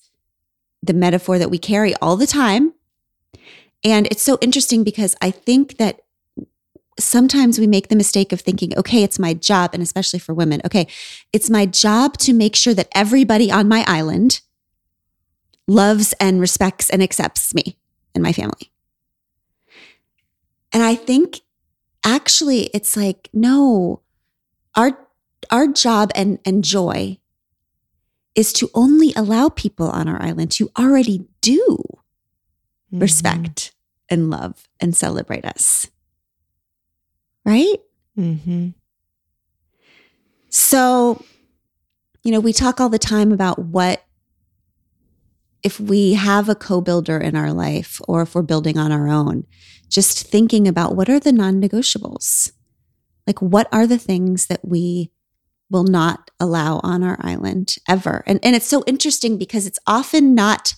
[0.82, 2.74] the metaphor that we carry all the time.
[3.82, 6.00] And it's so interesting because I think that
[6.98, 10.60] sometimes we make the mistake of thinking, okay, it's my job, and especially for women,
[10.64, 10.86] okay,
[11.32, 14.40] it's my job to make sure that everybody on my island
[15.66, 17.76] loves and respects and accepts me
[18.14, 18.70] and my family.
[20.72, 21.40] And I think
[22.04, 24.02] actually it's like, no,
[24.76, 24.98] our
[25.50, 27.18] our job and, and joy
[28.34, 31.76] is to only allow people on our island to already do
[32.92, 33.00] Mhm.
[33.00, 33.72] respect
[34.08, 35.86] and love and celebrate us.
[37.44, 37.76] Right?
[38.18, 38.74] Mhm.
[40.50, 41.22] So,
[42.22, 44.04] you know, we talk all the time about what
[45.62, 49.46] if we have a co-builder in our life or if we're building on our own,
[49.94, 52.52] just thinking about what are the non-negotiables?
[53.26, 55.10] Like what are the things that we
[55.70, 58.22] will not allow on our island ever.
[58.26, 60.74] And and it's so interesting because it's often not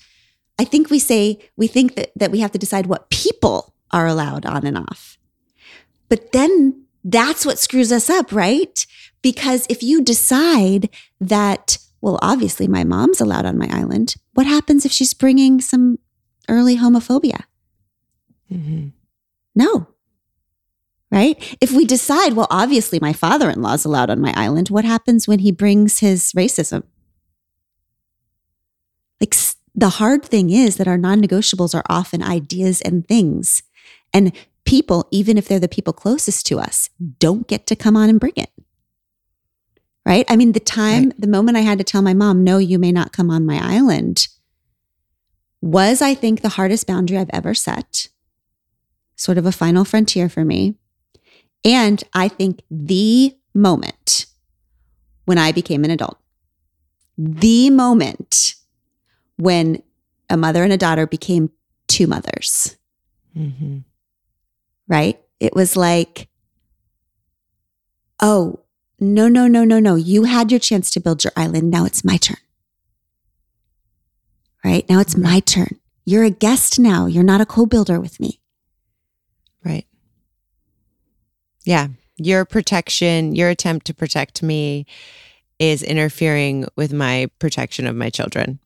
[0.59, 4.07] I think we say we think that that we have to decide what people are
[4.07, 5.19] allowed on and off.
[6.09, 8.87] But then that's what screws us up, right?
[9.23, 10.89] Because if you decide
[11.21, 15.99] that well obviously my mom's allowed on my island, what happens if she's bringing some
[16.49, 17.43] early homophobia?
[18.51, 18.89] Mm-hmm.
[19.57, 19.89] No.
[21.11, 21.57] Right?
[21.61, 24.85] If we decide, well, obviously my father in law is allowed on my island, what
[24.85, 26.83] happens when he brings his racism?
[29.21, 29.35] Like
[29.75, 33.63] the hard thing is that our non negotiables are often ideas and things.
[34.13, 34.33] And
[34.65, 38.21] people, even if they're the people closest to us, don't get to come on and
[38.21, 38.51] bring it.
[40.05, 40.27] Right?
[40.29, 42.93] I mean, the time, the moment I had to tell my mom, no, you may
[42.93, 44.29] not come on my island,
[45.61, 48.09] was, I think, the hardest boundary I've ever set
[49.17, 50.75] sort of a final frontier for me.
[51.65, 54.27] And I think the moment
[55.25, 56.19] when I became an adult,
[57.19, 58.55] the moment
[59.37, 59.83] when
[60.31, 61.51] a mother and a daughter became
[61.89, 62.77] two mothers,
[63.37, 63.79] Mm-hmm.
[64.89, 65.21] right?
[65.41, 66.29] It was like,
[68.21, 68.61] oh,
[68.99, 69.95] no, no, no, no, no.
[69.95, 71.71] You had your chance to build your island.
[71.71, 72.39] Now it's my turn.
[74.65, 74.89] Right?
[74.89, 75.79] Now it's my turn.
[76.07, 77.05] You're a guest now.
[77.07, 78.41] You're not a co builder with me.
[79.65, 79.87] Right.
[81.67, 81.89] Yeah.
[82.17, 84.87] Your protection, your attempt to protect me
[85.59, 88.59] is interfering with my protection of my children.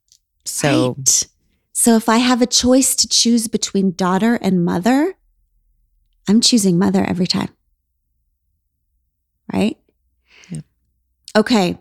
[0.44, 1.26] So, Right.
[1.72, 5.14] So if I have a choice to choose between daughter and mother,
[6.28, 7.48] I'm choosing mother every time.
[9.52, 9.78] Right?
[10.50, 10.60] Yeah.
[11.34, 11.78] Okay,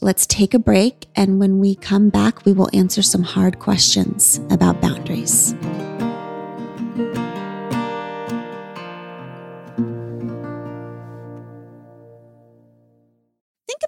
[0.00, 1.06] let's take a break.
[1.14, 5.54] And when we come back, we will answer some hard questions about boundaries.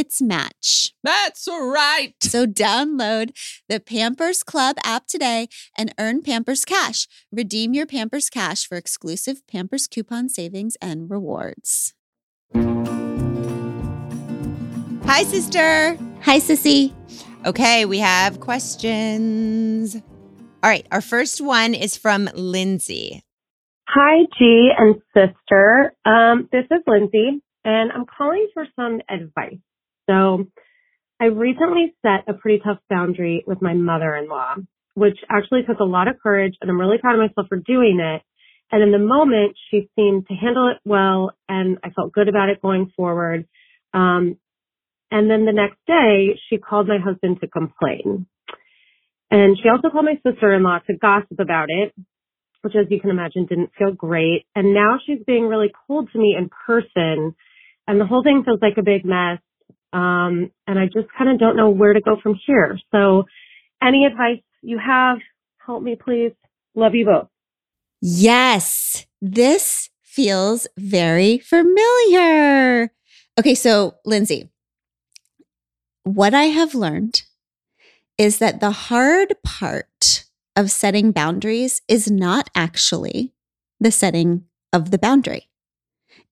[0.00, 0.94] its match.
[1.04, 2.14] That's right.
[2.22, 3.36] So download
[3.68, 7.06] the Pampers Club app today and earn Pampers Cash.
[7.30, 11.92] Redeem your Pampers Cash for exclusive Pampers coupon savings and rewards.
[15.04, 15.98] hi, sister.
[16.22, 16.94] Hi, Sissy.
[17.44, 19.96] Okay, we have questions.
[20.62, 23.22] All right, our first one is from Lindsay.
[23.88, 25.92] Hi, G and sister.
[26.04, 29.58] Um, this is Lindsay, and I'm calling for some advice.
[30.10, 30.46] So,
[31.20, 34.56] I recently set a pretty tough boundary with my mother-in-law,
[34.94, 38.00] which actually took a lot of courage, and I'm really proud of myself for doing
[38.00, 38.22] it.
[38.72, 42.48] And in the moment, she seemed to handle it well, and I felt good about
[42.48, 43.46] it going forward.
[43.94, 44.36] Um,
[45.12, 48.26] and then the next day, she called my husband to complain.
[49.30, 51.94] And she also called my sister-in-law to gossip about it
[52.62, 54.44] which as you can imagine didn't feel great.
[54.54, 57.34] And now she's being really cold to me in person
[57.90, 59.40] and the whole thing feels like a big mess.
[59.92, 62.78] Um, and I just kind of don't know where to go from here.
[62.92, 63.24] So
[63.82, 65.18] any advice you have,
[65.64, 66.32] help me please.
[66.74, 67.28] Love you both.
[68.00, 72.92] Yes, this feels very familiar.
[73.38, 74.50] Okay, so Lindsay,
[76.04, 77.22] what I have learned
[78.18, 80.24] is that the hard part
[80.56, 83.32] of setting boundaries is not actually
[83.78, 85.48] the setting of the boundary.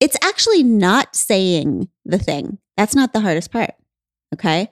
[0.00, 2.58] It's actually not saying the thing.
[2.78, 3.74] That's not the hardest part.
[4.32, 4.70] Okay.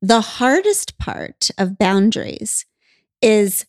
[0.00, 2.64] The hardest part of boundaries
[3.20, 3.66] is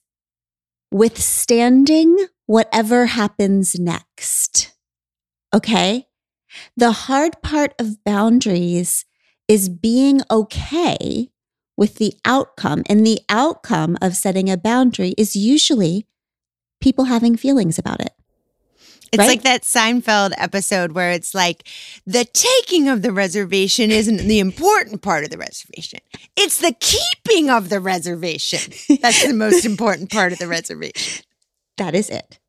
[0.92, 4.74] withstanding whatever happens next.
[5.54, 6.08] Okay.
[6.78, 9.06] The hard part of boundaries
[9.50, 11.30] is being okay
[11.76, 12.84] with the outcome.
[12.88, 16.08] And the outcome of setting a boundary is usually
[16.80, 18.14] people having feelings about it.
[19.12, 19.28] It's Right?
[19.28, 21.68] like that Seinfeld episode where it's like
[22.06, 26.00] the taking of the reservation isn't the important part of the reservation.
[26.36, 28.72] It's the keeping of the reservation.
[29.02, 31.24] That's the most important part of the reservation.
[31.78, 32.40] That is it.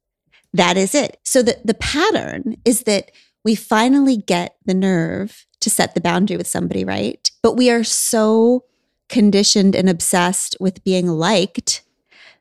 [0.53, 1.19] That is it.
[1.25, 3.11] So the, the pattern is that
[3.45, 7.31] we finally get the nerve to set the boundary with somebody, right?
[7.43, 8.65] But we are so
[9.09, 11.83] conditioned and obsessed with being liked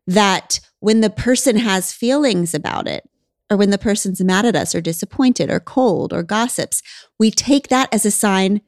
[0.08, 3.08] that when the person has feelings about it,
[3.50, 6.82] or when the person's mad at us or disappointed or cold or gossips,
[7.20, 8.62] we take that as a sign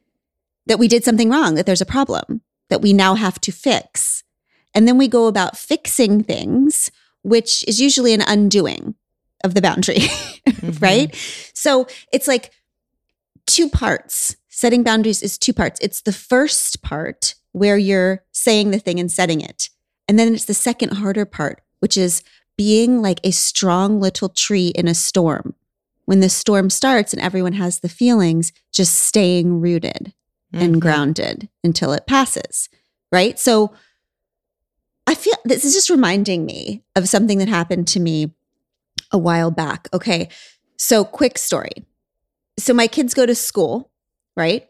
[0.66, 4.22] that we did something wrong, that there's a problem that we now have to fix.
[4.74, 6.90] And then we go about fixing things,
[7.22, 8.94] which is usually an undoing
[9.42, 9.94] of the boundary,
[10.46, 10.84] mm-hmm.
[10.84, 11.14] right?
[11.54, 12.52] So it's like
[13.46, 14.36] two parts.
[14.48, 15.78] Setting boundaries is two parts.
[15.80, 19.70] It's the first part where you're saying the thing and setting it.
[20.06, 22.22] And then it's the second harder part, which is
[22.58, 25.54] being like a strong little tree in a storm.
[26.04, 30.12] When the storm starts and everyone has the feelings, just staying rooted
[30.52, 30.80] and Mhm.
[30.80, 32.68] grounded until it passes.
[33.12, 33.38] Right.
[33.38, 33.72] So
[35.06, 38.34] I feel this is just reminding me of something that happened to me
[39.10, 39.88] a while back.
[39.94, 40.28] Okay.
[40.76, 41.86] So, quick story.
[42.58, 43.90] So, my kids go to school,
[44.36, 44.66] right?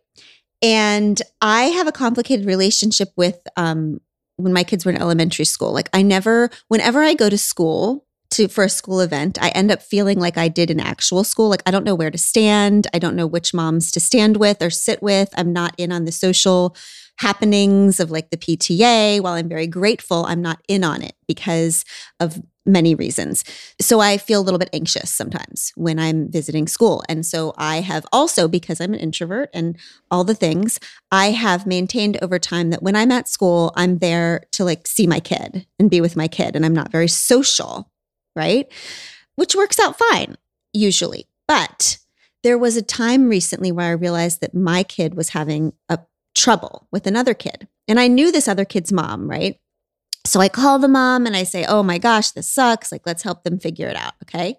[0.62, 4.00] And I have a complicated relationship with um,
[4.38, 5.72] when my kids were in elementary school.
[5.72, 9.70] Like, I never, whenever I go to school, to for a school event, I end
[9.70, 11.48] up feeling like I did in actual school.
[11.48, 12.86] Like I don't know where to stand.
[12.92, 15.30] I don't know which moms to stand with or sit with.
[15.36, 16.76] I'm not in on the social
[17.18, 19.20] happenings of like the PTA.
[19.20, 21.84] While I'm very grateful, I'm not in on it because
[22.20, 23.44] of many reasons.
[23.80, 27.02] So I feel a little bit anxious sometimes when I'm visiting school.
[27.08, 29.76] And so I have also, because I'm an introvert and
[30.10, 30.78] all the things,
[31.10, 35.06] I have maintained over time that when I'm at school, I'm there to like see
[35.06, 36.54] my kid and be with my kid.
[36.54, 37.90] And I'm not very social,
[38.36, 38.70] right?
[39.36, 40.36] Which works out fine,
[40.72, 41.26] usually.
[41.48, 41.98] But
[42.42, 45.98] there was a time recently where I realized that my kid was having a
[46.36, 47.66] trouble with another kid.
[47.88, 49.58] And I knew this other kid's mom, right?
[50.28, 52.92] So I call the mom and I say, Oh my gosh, this sucks.
[52.92, 54.12] Like, let's help them figure it out.
[54.24, 54.58] Okay.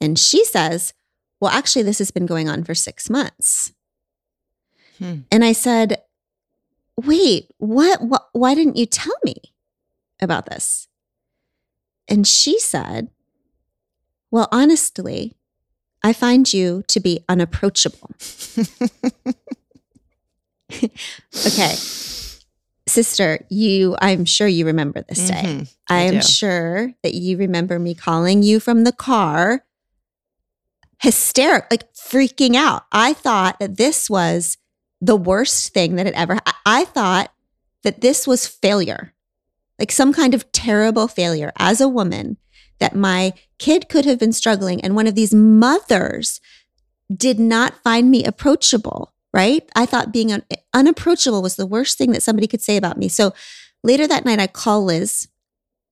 [0.00, 0.92] And she says,
[1.40, 3.72] Well, actually, this has been going on for six months.
[4.98, 5.20] Hmm.
[5.30, 6.02] And I said,
[6.96, 8.28] Wait, what, what?
[8.32, 9.36] Why didn't you tell me
[10.20, 10.88] about this?
[12.08, 13.10] And she said,
[14.30, 15.36] Well, honestly,
[16.02, 18.10] I find you to be unapproachable.
[21.46, 21.74] okay.
[22.94, 25.42] Sister, you, I'm sure you remember this day.
[25.42, 29.64] Mhm, I I am sure that you remember me calling you from the car,
[31.00, 32.84] hysteric, like freaking out.
[32.92, 34.58] I thought that this was
[35.00, 36.38] the worst thing that had ever.
[36.46, 37.32] I, I thought
[37.82, 39.12] that this was failure,
[39.78, 42.36] like some kind of terrible failure as a woman.
[42.80, 46.40] That my kid could have been struggling, and one of these mothers
[47.14, 49.13] did not find me approachable.
[49.34, 49.68] Right?
[49.74, 53.08] I thought being un- unapproachable was the worst thing that somebody could say about me.
[53.08, 53.34] So
[53.82, 55.28] later that night, I call Liz.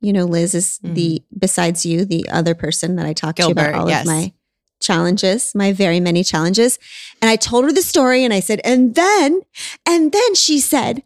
[0.01, 1.39] You know, Liz is the mm-hmm.
[1.39, 4.03] besides you, the other person that I talked to about all yes.
[4.03, 4.33] of my
[4.81, 6.79] challenges, my very many challenges.
[7.21, 9.43] And I told her the story and I said, and then,
[9.87, 11.03] and then she said,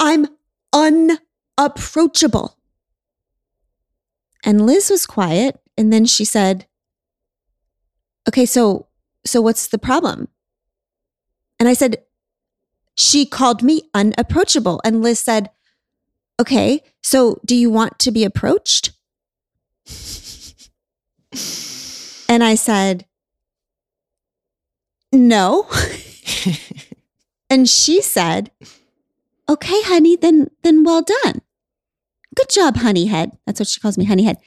[0.00, 0.26] I'm
[0.72, 2.58] unapproachable.
[4.44, 5.60] And Liz was quiet.
[5.78, 6.66] And then she said,
[8.28, 8.88] okay, so,
[9.24, 10.28] so what's the problem?
[11.64, 12.04] And I said,
[12.94, 14.82] she called me unapproachable.
[14.84, 15.48] And Liz said,
[16.38, 18.92] okay, so do you want to be approached?
[22.26, 23.04] And I said,
[25.12, 25.68] no.
[27.50, 28.50] and she said,
[29.48, 31.42] okay, honey, then, then well done.
[32.34, 33.32] Good job, honeyhead.
[33.46, 34.38] That's what she calls me, honeyhead.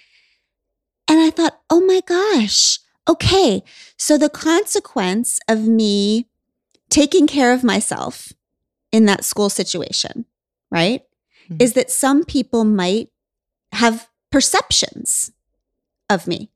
[1.07, 3.63] And I thought, oh my gosh, okay.
[3.95, 6.27] So the consequence of me
[6.89, 8.33] taking care of myself
[8.91, 10.25] in that school situation,
[10.71, 11.03] right,
[11.49, 11.61] Mhm.
[11.61, 13.09] is that some people might
[13.73, 15.31] have perceptions
[16.09, 16.51] of me.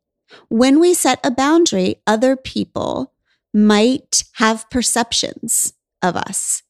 [0.50, 3.14] When we set a boundary, other people
[3.54, 6.64] might have perceptions of us.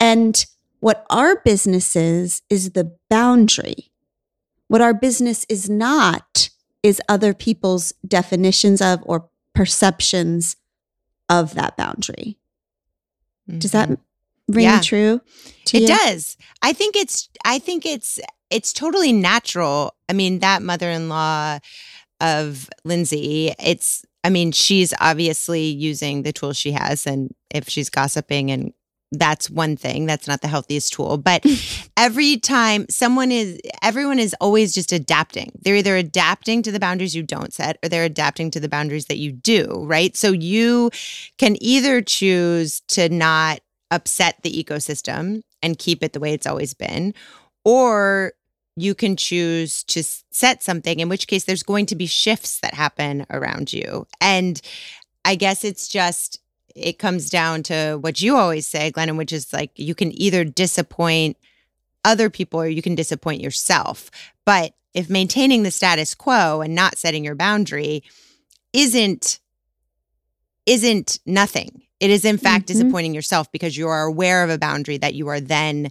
[0.00, 0.44] And
[0.80, 3.90] what our business is, is the boundary.
[4.68, 6.50] What our business is not
[6.82, 10.56] is other people's definitions of or perceptions
[11.28, 12.37] of that boundary.
[13.56, 13.98] Does that ring
[14.50, 14.60] Mm-hmm.
[14.60, 14.80] Yeah.
[14.80, 15.20] true?
[15.66, 15.86] To it you?
[15.88, 18.18] does i think it's i think it's
[18.50, 21.58] it's totally natural i mean that mother-in-law
[22.22, 27.90] of lindsay it's i mean she's obviously using the tools she has and if she's
[27.90, 28.72] gossiping and
[29.10, 30.06] that's one thing.
[30.06, 31.16] That's not the healthiest tool.
[31.16, 31.44] But
[31.96, 35.52] every time someone is, everyone is always just adapting.
[35.62, 39.06] They're either adapting to the boundaries you don't set or they're adapting to the boundaries
[39.06, 40.16] that you do, right?
[40.16, 40.90] So you
[41.38, 46.74] can either choose to not upset the ecosystem and keep it the way it's always
[46.74, 47.14] been,
[47.64, 48.32] or
[48.76, 52.74] you can choose to set something, in which case there's going to be shifts that
[52.74, 54.06] happen around you.
[54.20, 54.60] And
[55.24, 56.40] I guess it's just,
[56.78, 60.44] it comes down to what you always say, Glennon, which is like you can either
[60.44, 61.36] disappoint
[62.04, 64.10] other people or you can disappoint yourself.
[64.44, 68.02] But if maintaining the status quo and not setting your boundary
[68.72, 69.40] isn't
[70.66, 71.82] isn't nothing.
[72.00, 72.66] It is in fact Mhm.
[72.68, 75.90] disappointing yourself because you are aware of a boundary that you are then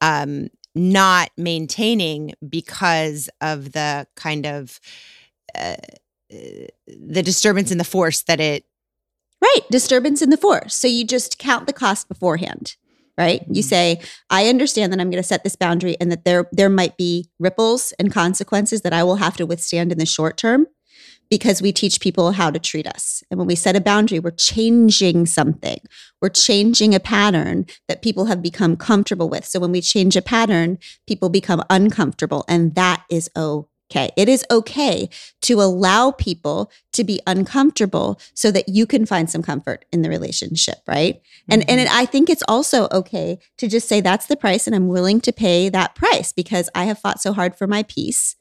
[0.00, 4.78] um not maintaining because of the kind of
[5.54, 5.74] uh,
[6.32, 6.36] uh,
[6.86, 8.64] the disturbance in the force that it
[9.42, 9.60] Right.
[9.70, 10.74] Disturbance in the force.
[10.74, 12.76] So you just count the cost beforehand,
[13.16, 13.42] right?
[13.50, 13.68] You Mhm.
[13.68, 16.96] say, I understand that I'm going to set this boundary and that there there might
[16.96, 20.66] be ripples and consequences that I will have to withstand in the short term
[21.30, 23.22] because we teach people how to treat us.
[23.30, 25.78] And when we set a boundary, we're changing something.
[26.20, 29.46] We're changing a pattern that people have become comfortable with.
[29.46, 33.69] So when we change a pattern, people become uncomfortable and that is okay.
[33.94, 35.08] It is okay
[35.42, 40.08] to allow people to be uncomfortable so that you can find some comfort in the
[40.08, 41.20] relationship, right?
[41.48, 41.86] And and mm-hmm.
[41.86, 45.20] it, I think it's also okay to just say that's the price and I'm willing
[45.22, 48.36] to pay that price because I have fought so hard for my peace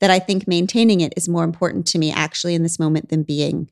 [0.00, 3.22] that I think maintaining it is more important to me actually in this moment than
[3.22, 3.70] being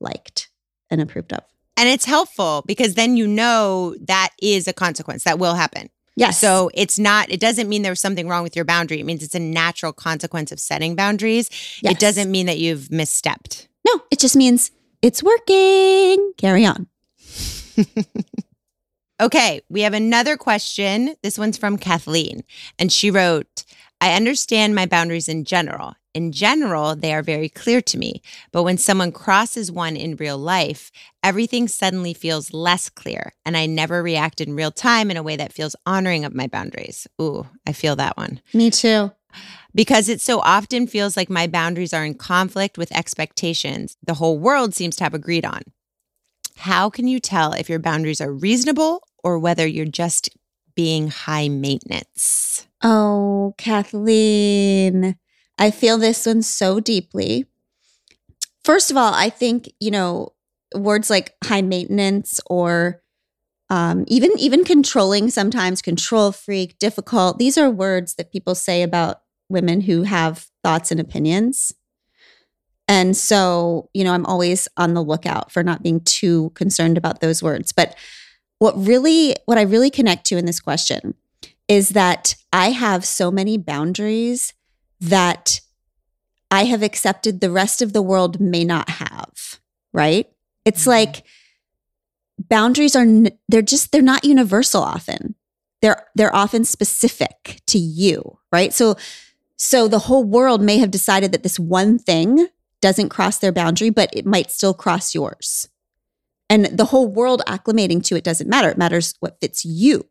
[0.00, 0.48] liked
[0.90, 1.42] and approved of.
[1.76, 5.90] and it's helpful because then you know that is a consequence that will happen.
[6.16, 6.40] Yes.
[6.40, 9.00] So it's not, it doesn't mean there's something wrong with your boundary.
[9.00, 11.50] It means it's a natural consequence of setting boundaries.
[11.82, 11.92] Yes.
[11.92, 13.66] It doesn't mean that you've misstepped.
[13.86, 14.70] No, it just means
[15.02, 16.32] it's working.
[16.38, 16.86] Carry on.
[19.20, 21.14] Okay, we have another question.
[21.22, 22.42] This one's from Kathleen.
[22.78, 23.64] And she wrote,
[24.00, 25.94] I understand my boundaries in general.
[26.14, 28.22] In general, they are very clear to me.
[28.52, 30.92] But when someone crosses one in real life,
[31.24, 33.32] everything suddenly feels less clear.
[33.44, 36.46] And I never react in real time in a way that feels honoring of my
[36.46, 37.08] boundaries.
[37.20, 38.40] Ooh, I feel that one.
[38.52, 39.10] Me too.
[39.74, 44.38] Because it so often feels like my boundaries are in conflict with expectations the whole
[44.38, 45.62] world seems to have agreed on.
[46.58, 50.30] How can you tell if your boundaries are reasonable or whether you're just
[50.76, 52.68] being high maintenance?
[52.82, 55.16] Oh, Kathleen,
[55.58, 57.46] I feel this one so deeply.
[58.64, 60.32] First of all, I think, you know,
[60.74, 63.02] words like high maintenance or
[63.70, 69.22] um, even even controlling sometimes control freak difficult these are words that people say about
[69.48, 71.72] women who have thoughts and opinions
[72.88, 77.20] and so you know i'm always on the lookout for not being too concerned about
[77.20, 77.96] those words but
[78.58, 81.14] what really what i really connect to in this question
[81.68, 84.52] is that I have so many boundaries
[85.08, 85.60] that
[86.50, 89.60] I have accepted the rest of the world may not have,
[89.92, 90.28] right?
[90.64, 90.88] It's Mhm.
[90.88, 91.24] like
[92.48, 93.06] boundaries are
[93.48, 95.34] they're just they're not universal often.
[95.82, 98.72] They're they're often specific to you, right?
[98.72, 98.96] So
[99.56, 102.48] so the whole world may have decided that this one thing
[102.80, 105.68] doesn't cross their boundary, but it might still cross yours.
[106.50, 108.68] And the whole world acclimating to it doesn't matter.
[108.68, 110.06] It matters what fits you,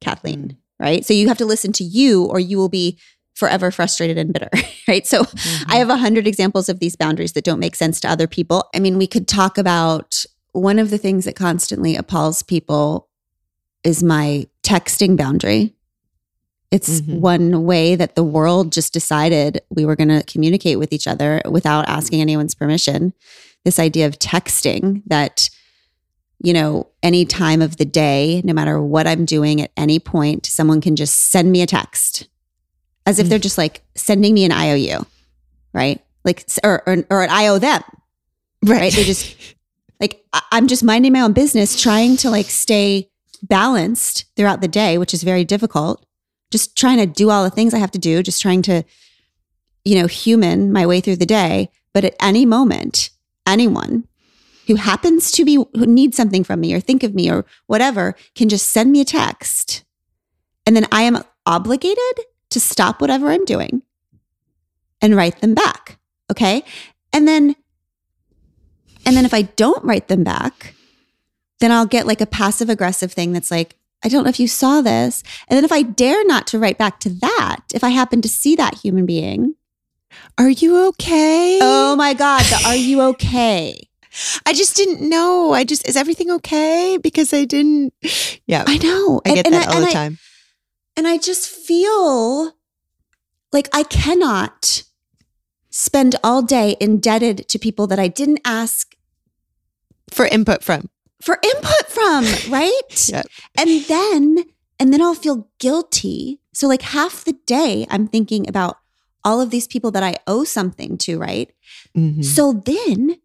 [0.00, 1.04] Kathleen, right?
[1.04, 2.98] So you have to listen to you or you will be
[3.34, 4.50] forever frustrated and bitter,
[4.88, 5.06] right?
[5.06, 5.24] So
[5.66, 8.68] I have a hundred examples of these boundaries that don't make sense to other people.
[8.74, 13.08] I mean, we could talk about one of the things that constantly appalls people
[13.84, 15.74] is my texting boundary.
[16.70, 17.18] It's Mhm.
[17.20, 21.40] one way that the world just decided we were going to communicate with each other
[21.48, 23.12] without asking anyone's permission.
[23.64, 25.50] This idea of texting that,
[26.42, 30.46] you know, any time of the day, no matter what I'm doing at any point,
[30.46, 32.28] someone can just send me a text
[33.06, 33.30] as if mm.
[33.30, 35.04] they're just like sending me an IOU,
[35.72, 36.00] right?
[36.24, 37.82] Like, or, or, or an IO them,
[38.64, 38.92] right?
[38.92, 39.36] They just,
[40.00, 43.10] like, I- I'm just minding my own business, trying to like stay
[43.42, 46.04] balanced throughout the day, which is very difficult.
[46.50, 48.82] Just trying to do all the things I have to do, just trying to,
[49.84, 51.70] you know, human my way through the day.
[51.94, 53.10] But at any moment,
[53.46, 54.06] anyone
[54.66, 58.14] who happens to be, who needs something from me or think of me or whatever
[58.34, 59.84] can just send me a text.
[60.66, 62.20] And then I am obligated
[62.50, 63.82] to stop whatever I'm doing
[65.00, 65.98] and write them back.
[66.30, 66.62] Okay.
[67.12, 67.56] And then,
[69.06, 70.74] and then if I don't write them back,
[71.60, 74.48] then I'll get like a passive aggressive thing that's like, I don't know if you
[74.48, 75.22] saw this.
[75.48, 78.28] And then if I dare not to write back to that, if I happen to
[78.28, 79.54] see that human being,
[80.38, 81.58] Are you okay?
[81.60, 83.88] oh my God, the are you okay?
[84.44, 85.52] I just didn't know.
[85.52, 86.98] I just is everything okay?
[87.00, 87.92] Because I didn't.
[88.46, 89.20] Yeah, I know.
[89.24, 90.18] I get and, that and all the I- time.
[91.00, 92.52] And I just feel
[93.52, 94.82] like I cannot
[95.70, 98.94] spend all day indebted to people that I didn't ask
[100.10, 100.90] For input from
[101.22, 103.08] for input from, right?
[103.08, 103.26] Yep.
[103.58, 104.44] And then
[104.78, 106.42] and then I'll feel guilty.
[106.52, 108.76] So like half the day I'm thinking about
[109.24, 111.50] all of these people that I owe something to, right?
[111.96, 112.22] Mhm.
[112.22, 113.16] So then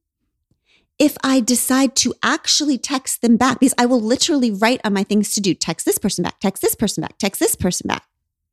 [0.97, 5.03] if I decide to actually text them back, because I will literally write on my
[5.03, 8.05] things to do, text this person back, text this person back, text this person back,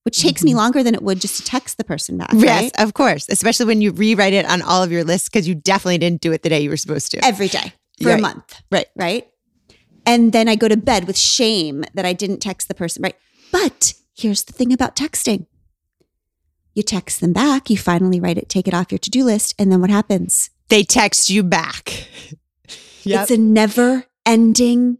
[0.02, 0.58] which takes me mm-hmm.
[0.58, 2.30] longer than it would just to text the person back.
[2.34, 2.72] Yes, Right?
[2.78, 3.28] of course.
[3.28, 6.32] Especially when you rewrite it on all of your lists because you definitely didn't do
[6.32, 7.24] it the day you were supposed to.
[7.24, 7.72] Every day
[8.02, 8.18] for Right.
[8.18, 8.60] a month.
[8.72, 8.86] Right.
[8.96, 9.28] Right.
[10.04, 13.02] And then I go to bed with shame that I didn't text the person.
[13.02, 13.14] Right.
[13.52, 15.46] But here's the thing about texting.
[16.74, 19.70] You text them back, you finally write it, take it off your to-do list, and
[19.70, 20.50] then what happens?
[20.68, 22.08] They text you back.
[23.04, 23.22] Yep.
[23.22, 24.98] It's a never ending,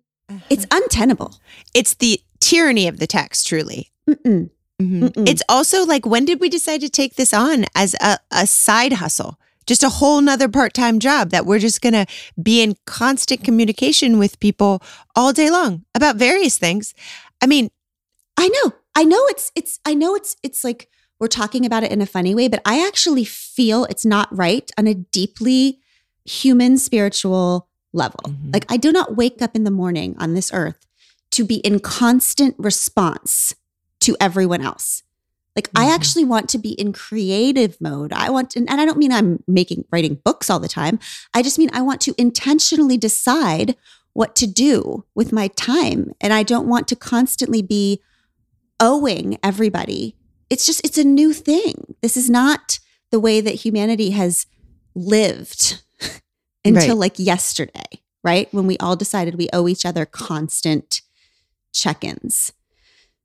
[0.51, 1.37] it's untenable.
[1.73, 3.93] It's the tyranny of the text, truly.
[4.11, 4.51] Mm-mm.
[4.83, 5.01] Mhm.
[5.11, 5.29] Mm-mm.
[5.29, 8.95] It's also like, when did we decide to take this on as a, a side
[8.95, 9.39] hustle?
[9.67, 12.07] Just a whole nother part time job that we're just going to
[12.43, 14.83] be in constant communication with people
[15.15, 16.95] all day long about various things.
[17.41, 17.71] I mean,
[18.37, 18.73] I know.
[18.97, 20.89] I know it's it's I know it's it's like
[21.23, 24.69] we're talking about it in a funny way, but I actually feel it's not right
[24.77, 25.79] on a deeply
[26.25, 28.19] human spiritual level.
[28.27, 28.53] Mhm.
[28.53, 30.85] Like I do not wake up in the morning on this earth
[31.31, 33.55] to be in constant response
[34.01, 35.05] to everyone else.
[35.55, 35.95] Like I Mhm.
[35.95, 38.13] actually want to be in creative mode.
[38.13, 40.99] I want and, and I don't mean I'm making writing books all the time.
[41.33, 43.77] I just mean I want to intentionally decide
[44.13, 48.01] what to do with my time and I don't want to constantly be
[48.81, 50.17] owing everybody.
[50.53, 51.95] It's just, it's a new thing.
[52.03, 52.79] This is not
[53.11, 54.47] the way that humanity has
[54.95, 55.83] lived
[56.65, 56.99] until Right.
[56.99, 58.53] like yesterday, right?
[58.53, 61.01] When we all decided we owe each other constant
[61.73, 62.53] check ins.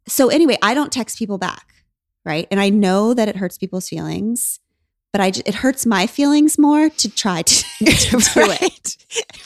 [0.07, 1.67] So, anyway, I don't text people back,
[2.25, 2.47] right?
[2.49, 4.59] And I know that it hurts people's feelings,
[5.11, 8.35] but I, ju- it hurts my feelings more to try to, to do it.
[8.37, 8.97] right.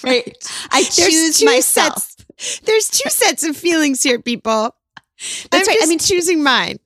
[0.03, 0.51] right.
[0.71, 1.97] I There's choose two myself.
[2.37, 4.75] Sets, there's two sets of feelings here, people.
[5.49, 5.79] That's I'm right.
[5.81, 6.77] I mean, choosing mine.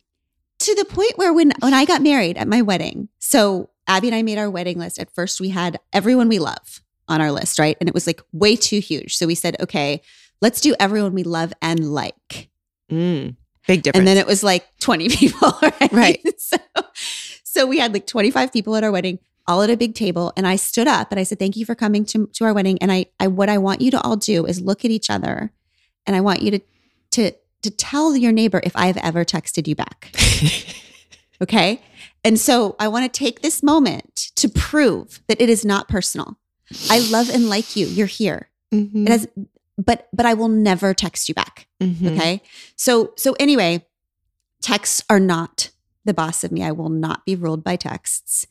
[0.65, 4.15] To the point where when when I got married at my wedding, so Abby and
[4.15, 4.99] I made our wedding list.
[4.99, 7.77] At first, we had everyone we love on our list, right?
[7.79, 9.15] And it was like way too huge.
[9.15, 10.01] So we said, okay,
[10.41, 12.49] let's do everyone we love and like.
[12.91, 13.35] Mm,
[13.67, 13.99] big difference.
[13.99, 15.91] And then it was like 20 people, right?
[15.91, 16.25] Right.
[16.37, 16.57] So,
[17.43, 20.33] so we had like 25 people at our wedding, all at a big table.
[20.35, 22.77] And I stood up and I said, thank you for coming to, to our wedding.
[22.81, 25.51] And I, I, what I want you to all do is look at each other
[26.05, 26.59] and I want you to,
[27.11, 27.31] to,
[27.65, 30.11] to tell your neighbor if I've ever texted you back.
[31.41, 31.81] Okay.
[32.23, 36.37] And so I want to take this moment to prove that it is not personal.
[36.89, 37.87] I love and like you.
[37.87, 38.49] You're here.
[38.73, 39.27] Mhm, It has,
[39.77, 41.67] but, but I will never text you back.
[41.83, 42.13] mhm.
[42.15, 42.41] Okay.
[42.77, 43.85] So, so anyway,
[44.61, 45.71] texts are not
[46.05, 46.63] the boss of me.
[46.63, 48.47] I will not be ruled by texts.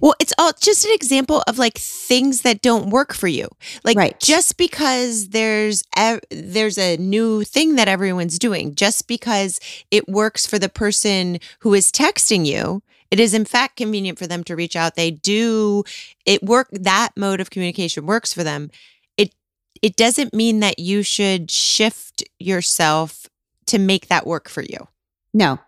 [0.00, 3.48] Well, it's all just an example of like things that don't work for you.
[3.84, 4.18] Like Right.
[4.20, 9.60] just because there's ev- there's a new thing that everyone's doing, just because
[9.90, 14.26] it works for the person who is texting you, it is in fact convenient for
[14.26, 14.94] them to reach out.
[14.96, 15.84] They do
[16.26, 18.70] it work that mode of communication works for them.
[19.16, 19.34] It
[19.82, 23.28] it doesn't mean that you should shift yourself
[23.66, 24.88] to make that work for you.
[25.34, 25.58] No,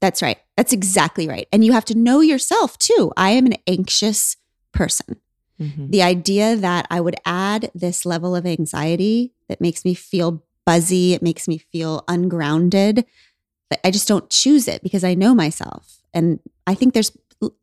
[0.00, 0.38] that's right.
[0.56, 1.48] That's exactly right.
[1.52, 3.12] And you have to know yourself too.
[3.16, 4.36] I am an anxious
[4.72, 5.16] person.
[5.58, 11.14] the idea that I would add this level of anxiety that makes me feel buzzy,
[11.14, 13.04] it makes me feel ungrounded,
[13.68, 15.98] but I just don't choose it because I know myself.
[16.14, 16.38] And
[16.68, 17.10] I think there's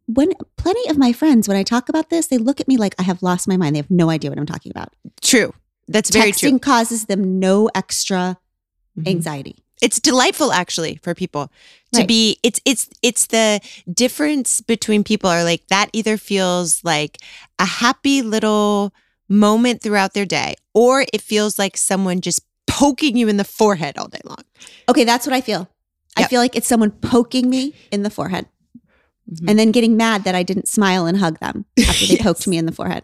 [0.08, 2.96] when plenty of my friends, when I talk about this, they look at me like
[3.00, 3.76] I have lost my mind.
[3.76, 4.94] They have no idea what I'm talking about.
[5.22, 5.54] True.
[5.88, 6.50] That's very true.
[6.50, 6.60] Texting true.
[6.60, 8.38] causes them no extra
[9.00, 9.08] Mhm.
[9.08, 9.56] anxiety.
[9.82, 11.52] it's delightful actually for people
[11.96, 12.08] to Right.
[12.08, 13.60] be it's it's it's the
[13.92, 17.18] difference between people are like that either feels like
[17.60, 18.94] a happy little
[19.30, 23.98] moment throughout their day or it feels like someone just poking you in the forehead
[23.98, 24.44] all day long
[24.90, 25.68] Okay, that's what I feel.
[26.18, 28.48] I feel like it's someone poking me in the forehead
[29.28, 29.50] Mhm.
[29.50, 32.22] and then getting mad that I didn't smile and hug them after they Yes.
[32.22, 33.04] poked me in the forehead.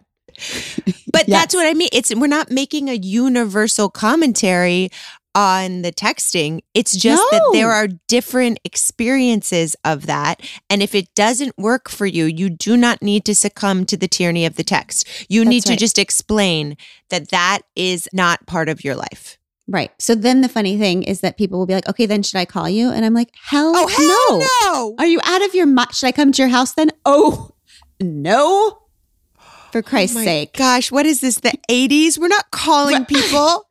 [1.12, 4.90] but that's what i mean it's we're not making a universal commentary
[5.36, 11.14] on the texting it's just that there are different experiences of that and if it
[11.16, 14.64] doesn't work for you you do not need to succumb to the tyranny of the
[14.64, 15.80] text you That's need to right.
[15.80, 16.76] just explain
[17.10, 19.92] that that is not part of your life Right.
[20.00, 22.44] So then the funny thing is that people will be like, okay, then should I
[22.44, 22.90] call you?
[22.92, 24.90] And I'm like, hell, oh hell no.
[24.90, 25.94] no Are you out of your mind?
[25.94, 26.90] Should I come to your house then?
[27.06, 27.52] Oh,
[28.02, 28.80] no.
[29.72, 30.54] For oh Christ's Oh sake.
[30.54, 31.40] Gosh, what is this?
[31.40, 32.18] The 80s?
[32.20, 33.66] We're not calling people.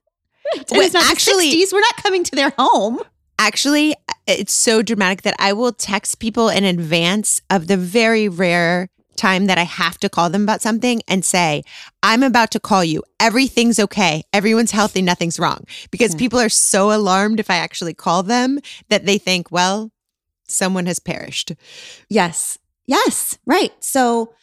[0.57, 1.73] Not actually- the 60s.
[1.73, 3.01] We're not coming to their home.
[3.39, 3.95] Actually,
[4.27, 9.47] it's so dramatic that I will text people in advance of the very rare time
[9.47, 11.63] that I have to call them about something and say,
[12.03, 13.03] I'm about to call you.
[13.19, 14.23] Everything's okay.
[14.33, 15.03] Everyone's healthy.
[15.03, 15.65] Nothing's wrong.
[15.91, 16.19] Because Yeah.
[16.19, 19.91] people are so alarmed if I actually call them that they think, well,
[20.49, 21.53] someone has perished.
[22.09, 22.59] Yes.
[22.87, 23.39] Yes.
[23.47, 23.73] Right.
[23.81, 24.35] So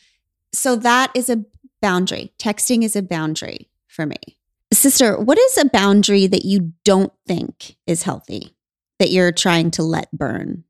[0.53, 1.43] so that is a
[1.81, 2.31] boundary.
[2.39, 4.36] Texting is a boundary for me.
[4.73, 8.53] Sister, what is a boundary that you don't think is healthy
[8.99, 10.63] that you're trying to let burn?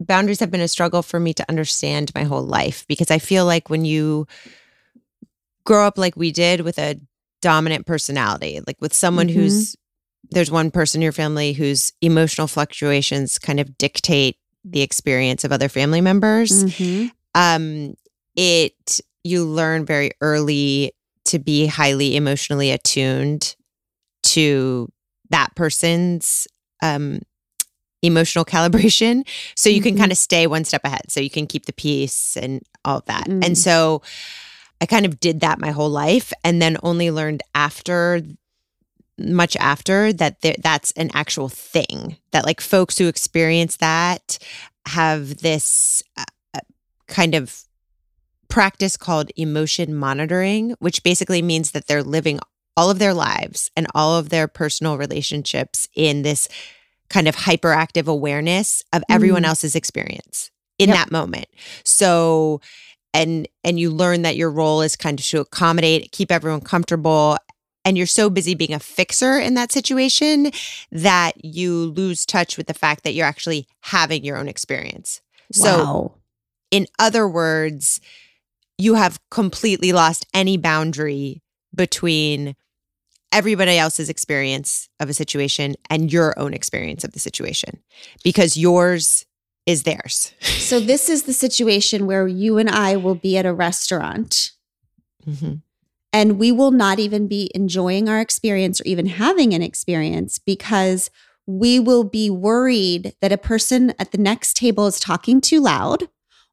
[0.00, 3.44] boundaries have been a struggle for me to understand my whole life because I feel
[3.44, 4.28] like when you
[5.64, 7.00] grow up like we did with a
[7.42, 9.32] dominant personality, like with someone Mhm.
[9.34, 9.74] who's
[10.30, 15.50] there's one person in your family whose emotional fluctuations kind of dictate the experience of
[15.50, 16.52] other family members.
[16.52, 17.10] Mhm.
[17.34, 17.94] Um
[18.36, 20.92] it you learn very early
[21.28, 23.54] to be highly emotionally attuned
[24.24, 24.88] to
[25.30, 26.46] that person's
[26.82, 27.20] um
[28.02, 29.26] emotional calibration
[29.56, 29.98] so you can Mhm.
[29.98, 33.04] kind of stay one step ahead so you can keep the peace and all of
[33.06, 33.44] that Mm.
[33.44, 34.02] and so
[34.80, 38.22] i kind of did that my whole life and then only learned after
[39.18, 44.38] much after that there, that's an actual thing that like folks who experience that
[44.86, 46.24] have this uh,
[46.54, 46.60] uh,
[47.08, 47.64] kind of
[48.48, 52.38] practice called emotion monitoring which basically means that they're living
[52.76, 56.48] all of their lives and all of their personal relationships in this
[57.10, 59.48] kind of hyperactive awareness of everyone Mm.
[59.48, 60.96] else's experience in Yep.
[60.96, 61.46] that moment.
[61.84, 62.60] So
[63.14, 67.36] and and you learn that your role is kind of to accommodate, keep everyone comfortable
[67.84, 70.50] and you're so busy being a fixer in that situation
[70.92, 75.20] that you lose touch with the fact that you're actually having your own experience.
[75.52, 76.14] So
[76.70, 77.98] in other words,
[78.78, 81.42] you have completely lost any boundary
[81.74, 82.54] between
[83.32, 87.82] everybody else's experience of a situation and your own experience of the situation
[88.24, 89.26] because yours
[89.66, 90.32] is theirs.
[90.40, 94.52] So this is the situation where you and I will be at a restaurant
[95.28, 95.60] Mhm.
[96.10, 101.10] and we will not even be enjoying our experience or even having an experience because
[101.46, 106.08] we will be worried that a person at the next table is talking too loud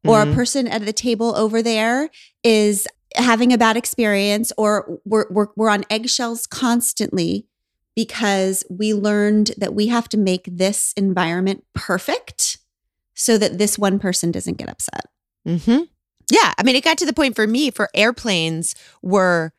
[0.08, 0.36] or a Mhm.
[0.36, 2.10] person at the table over there
[2.44, 7.48] is having a bad experience or we're, we're, we're on eggshells constantly
[7.96, 12.58] because we learned that we have to make this environment perfect
[13.14, 15.06] so that this one person doesn't get upset.
[15.48, 15.84] Mm-hmm.
[16.30, 19.54] Yeah, I mean, it got to the point for me for airplanes were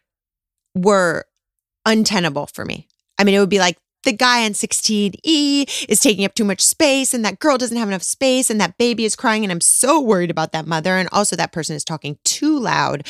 [0.75, 1.25] were
[1.87, 2.87] untenable for me.
[3.19, 6.63] I mean, it would be like the guy on 16E is taking up too much
[6.63, 9.61] space, and that girl doesn't have enough space, and that baby is crying, and I'm
[9.61, 13.07] so worried about that mother, and also that person is talking too loud.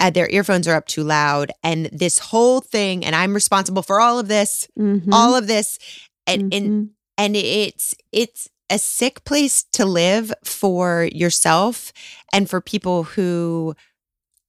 [0.00, 4.00] Uh, their earphones are up too loud, and this whole thing, and I'm responsible for
[4.00, 5.12] all of this, Mhm.
[5.12, 5.78] all of this,
[6.26, 6.88] and and Mhm.
[7.18, 11.92] and it's it's a sick place to live for yourself
[12.32, 13.74] and for people who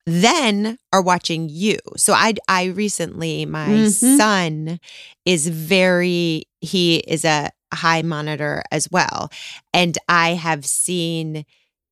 [0.06, 1.78] then are watching you.
[1.98, 4.18] So I I recently my Mhm.
[4.18, 4.80] son
[5.26, 9.30] is very he is a high monitor as well
[9.74, 11.46] and I have seen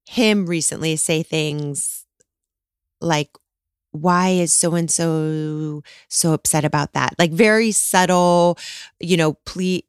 [0.06, 2.06] him recently say things
[3.00, 3.30] like
[3.94, 8.58] why is so and so so upset about that like very subtle
[9.02, 9.84] you know please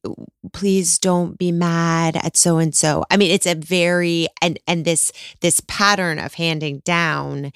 [0.53, 4.85] please don't be mad at so and so i mean it's a very and and
[4.85, 7.53] this this pattern of handing down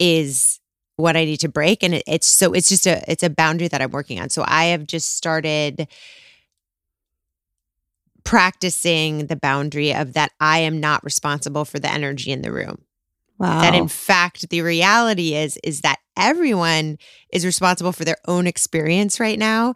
[0.00, 0.60] is
[0.96, 3.68] what i need to break and it, it's so it's just a it's a boundary
[3.68, 5.86] that i'm working on so i have just started
[8.24, 12.84] practicing the boundary of that i am not responsible for the energy in the room
[13.38, 13.62] Wow.
[13.62, 16.98] that in fact the reality is is that everyone
[17.32, 19.72] is responsible for their own experience right now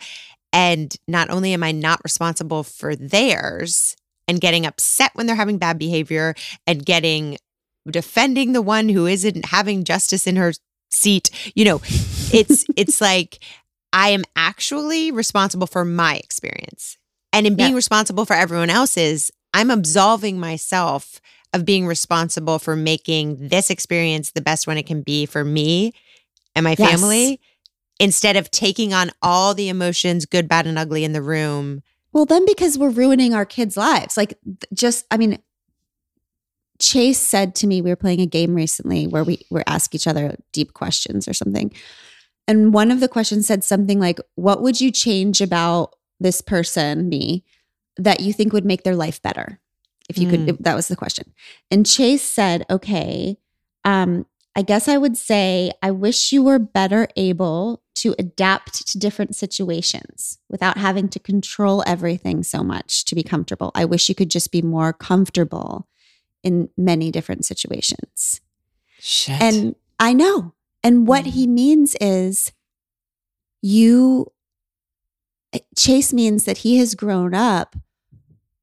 [0.53, 3.97] and not only am i not responsible for theirs
[4.29, 6.35] and getting upset when they're having bad behavior
[6.67, 7.39] and getting
[7.91, 10.53] defending the one who isn't having justice in her
[10.91, 11.81] seat you know
[12.33, 13.39] it's it's like
[13.93, 16.97] i am actually responsible for my experience
[17.33, 17.77] and in being Yeah.
[17.77, 21.21] responsible for everyone else's i'm absolving myself
[21.53, 25.93] of being responsible for making this experience the best one it can be for me
[26.55, 27.01] and my Yes.
[27.01, 27.41] family
[28.01, 31.83] instead of taking on all the emotions good bad and ugly in the room
[32.13, 34.17] Well, then because we're ruining our kids' lives.
[34.17, 34.39] Like,
[34.73, 35.39] just, I mean,
[36.81, 40.07] Chase said to me, we were playing a game recently where we were ask each
[40.07, 41.73] other deep questions or something.
[42.49, 47.09] And one of the questions said something like, What would you change about this person,
[47.09, 47.45] me,
[47.97, 49.61] that you think would make their life better?
[50.09, 50.49] If you could, Mm.
[50.49, 51.33] if that was the question.
[51.71, 53.39] And Chase said, Okay,
[53.85, 58.99] um, I guess I would say, I wish you were better able to adapt to
[58.99, 63.71] different situations without having to control everything so much to be comfortable.
[63.75, 65.89] I wish you could just be more comfortable
[66.45, 68.41] in many different situations.
[69.01, 69.41] Shit.
[69.43, 70.53] And I know.
[70.83, 71.31] And what Mm.
[71.33, 72.53] he means is
[73.63, 74.31] you,
[75.77, 77.77] Chase means that he has grown up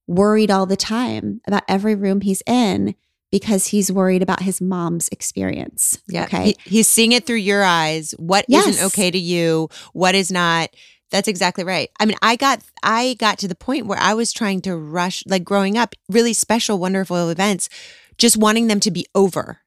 [0.07, 2.95] worried all the time about every room he's in
[3.31, 5.97] because he's worried about his mom's experience.
[6.09, 6.25] yeah.
[6.25, 6.47] Okay.
[6.47, 8.11] He- he's seeing it through your eyes.
[8.17, 8.77] What Yes.
[8.77, 9.69] not okay to you?
[9.93, 10.69] What is not?
[11.11, 11.89] That's exactly right.
[11.99, 15.23] I mean, I got I got to the point where I was trying to rush
[15.27, 17.69] like growing up, really special, wonderful events,
[18.17, 19.59] just wanting them to be over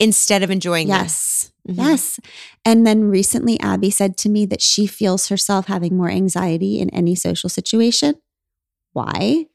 [0.00, 1.50] instead of enjoying yes.
[1.64, 1.76] them.
[1.76, 1.86] Mhm.
[1.86, 2.20] Yes.
[2.64, 6.90] And then recently, Abby said to me that she feels herself having more anxiety in
[6.90, 8.16] any social situation.
[8.92, 9.46] Why?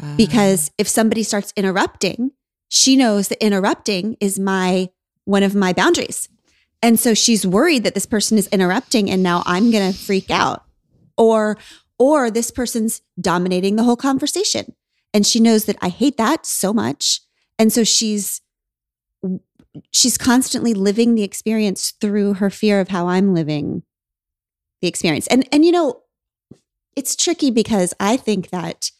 [0.00, 2.32] Uh, because if somebody starts interrupting,
[2.68, 4.90] she knows that interrupting is my
[5.24, 6.28] one of my boundaries.
[6.84, 10.30] And so she's worried that this person is interrupting and now I'm going to freak
[10.30, 10.64] out.
[11.16, 11.56] Or
[11.98, 14.74] or this person's dominating the whole conversation.
[15.14, 17.22] And she knows that I hate that so much.
[17.58, 18.42] And so she's
[19.92, 23.82] she's constantly living the experience through her fear of how I'm living
[24.82, 25.26] the experience.
[25.28, 26.02] And and you know,
[26.94, 28.90] it's tricky because I think that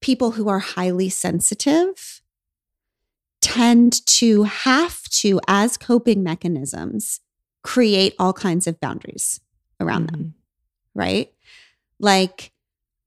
[0.00, 2.21] people who are highly sensitive
[3.52, 7.20] tend to have to, as coping mechanisms,
[7.62, 9.40] create all kinds of boundaries
[9.78, 10.32] around them, mhm.
[10.94, 11.32] right?
[11.98, 12.52] Like,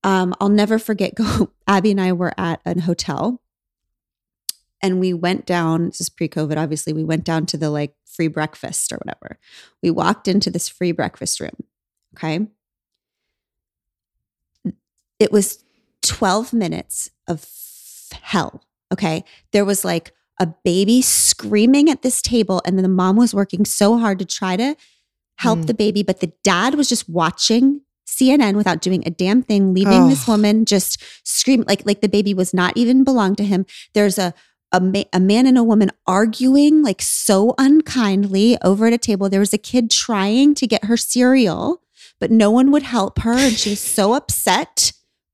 [0.03, 1.15] um, I'll never forget.
[1.15, 3.41] Go, Abby and I were at an hotel,
[4.81, 5.87] and we went down.
[5.87, 6.93] This is pre-COVID, obviously.
[6.93, 9.39] We went down to the like free breakfast or whatever.
[9.81, 11.63] We walked into this free breakfast room.
[12.15, 12.47] Okay,
[15.19, 15.63] it was
[16.01, 17.45] 12 minutes of
[18.21, 18.63] hell.
[18.91, 19.23] Okay.
[19.51, 23.65] There was like a baby screaming at this table, and then the mom was working
[23.65, 24.75] so hard to try to
[25.37, 25.67] help Mm.
[25.67, 30.07] the baby, but the dad was just watching CNN without doing a damn thing, leaving
[30.07, 30.33] this Oh.
[30.33, 33.65] woman just scream like like the baby was not even belong to him.
[33.93, 34.33] There's a
[34.71, 39.29] a, ma- a man and a woman arguing like so unkindly over at a table.
[39.29, 41.81] There was a kid trying to get her cereal,
[42.19, 44.91] but no one would help her, and she was so upset.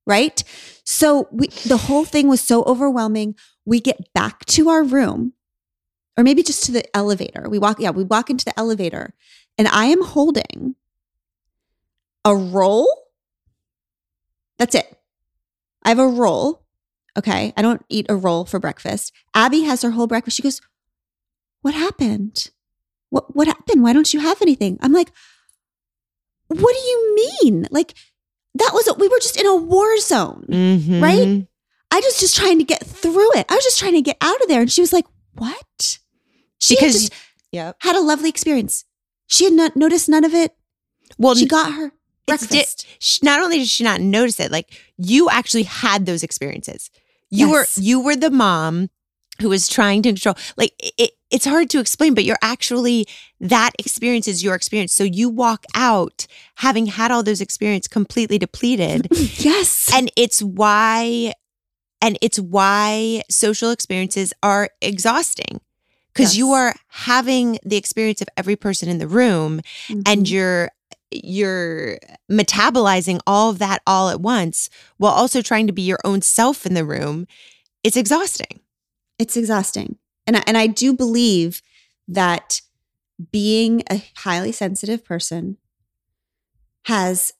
[0.08, 0.44] Right.
[0.84, 3.36] So we the whole thing was so overwhelming.
[3.66, 5.34] We get back to our room,
[6.18, 7.48] or maybe just to the elevator.
[7.50, 9.14] We walk, yeah, we walk into the elevator,
[9.58, 10.76] and I am holding
[12.26, 12.88] a roll.
[14.58, 14.98] That's it.
[15.84, 16.64] I have a roll.
[17.18, 17.54] Okay.
[17.58, 19.12] I don't eat a roll for breakfast.
[19.34, 20.38] Abby has her whole breakfast.
[20.38, 20.62] She goes,
[21.62, 22.50] What happened?
[23.10, 23.84] What what happened?
[23.84, 24.78] Why don't you have anything?
[24.82, 25.12] I'm like,
[26.48, 27.68] what do you mean?
[27.72, 27.94] Like
[28.56, 30.46] that was we were just in a war zone.
[30.50, 31.02] Mhm.
[31.02, 31.48] Right?
[31.92, 33.46] I was just trying to get through it.
[33.50, 34.62] I was just trying to get out of there.
[34.62, 36.00] And she was like, What?
[36.60, 37.14] She had just
[37.52, 37.76] yep.
[37.80, 38.86] had a lovely experience.
[39.28, 40.56] She had not noticed none of it.
[41.18, 41.92] Well, She got her
[42.28, 42.86] breakfast.
[43.24, 46.90] not only did she not notice it, like you actually had those experiences.
[47.30, 47.78] You Yes.
[47.78, 48.90] were you were the mom
[49.42, 50.36] who was trying to control.
[50.56, 53.08] Like it, it, it's hard to explain, but you're actually
[53.40, 54.94] that experience is your experience.
[54.94, 59.08] So you walk out having had all those experiences completely depleted,
[59.40, 59.90] yes.
[59.94, 61.34] and it's why,
[62.02, 65.62] and it's why social experiences are exhausting.
[66.14, 69.62] Because you are having the experience of every person in the room,
[70.06, 70.30] and Mhm.
[70.30, 70.72] you're
[71.14, 72.00] you're
[72.32, 76.66] metabolizing all of that all at once while also trying to be your own self
[76.66, 77.28] in the room
[77.84, 78.62] it's exhausting
[79.20, 79.98] it's exhausting.
[80.26, 81.62] And I, and I do believe
[82.08, 82.62] that
[83.32, 85.58] being a highly sensitive person
[86.86, 87.34] has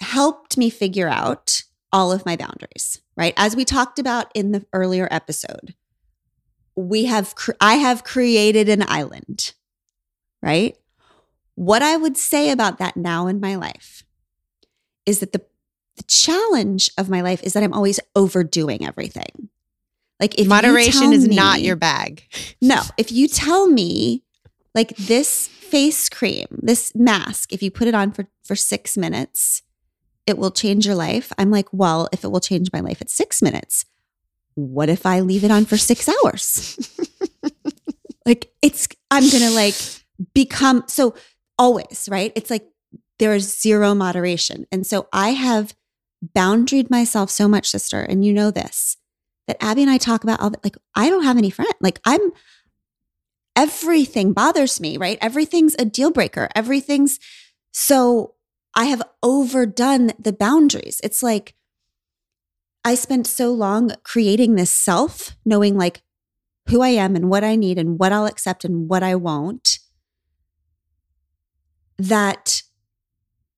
[0.00, 3.34] helped me figure out all of my boundaries, right?
[3.36, 5.74] As we talked about in the earlier episode,
[6.76, 9.52] we have cr- I have created an island,
[10.42, 10.76] right?
[11.54, 14.04] What I would say about that now in my life
[15.06, 15.42] is that the
[15.96, 19.48] the challenge of my life is that I'm always overdoing everything.
[20.20, 22.22] Like if moderation is not your bag
[22.62, 24.22] no, if you tell me
[24.74, 29.62] like this face cream, this mask, if you put it on for for 6 minutes,
[30.28, 31.32] it will change your life.
[31.38, 33.86] I'm like, well, if it will change my life at 6 minutes,
[34.54, 37.00] what if I leave it on for 6 hours?
[38.26, 39.74] like it's I'm going to like
[40.34, 41.14] become so
[41.58, 42.32] always, right?
[42.36, 42.68] It's like
[43.18, 44.66] there is zero moderation.
[44.70, 45.74] And so I have
[46.36, 48.96] boundaried myself so much, sister, and you know this
[49.46, 51.72] that Abby and I talk about all the, like I don't have any friend.
[51.80, 52.20] Like I'm
[53.56, 55.18] everything bothers me, right?
[55.20, 56.48] Everything's a deal breaker.
[56.54, 57.18] Everything's
[57.72, 58.34] so
[58.78, 61.00] I have overdone the boundaries.
[61.02, 61.56] It's like
[62.84, 66.02] I spent so long creating this self, knowing like
[66.68, 69.80] who I am and what I need and what I'll accept and what I won't,
[71.98, 72.62] that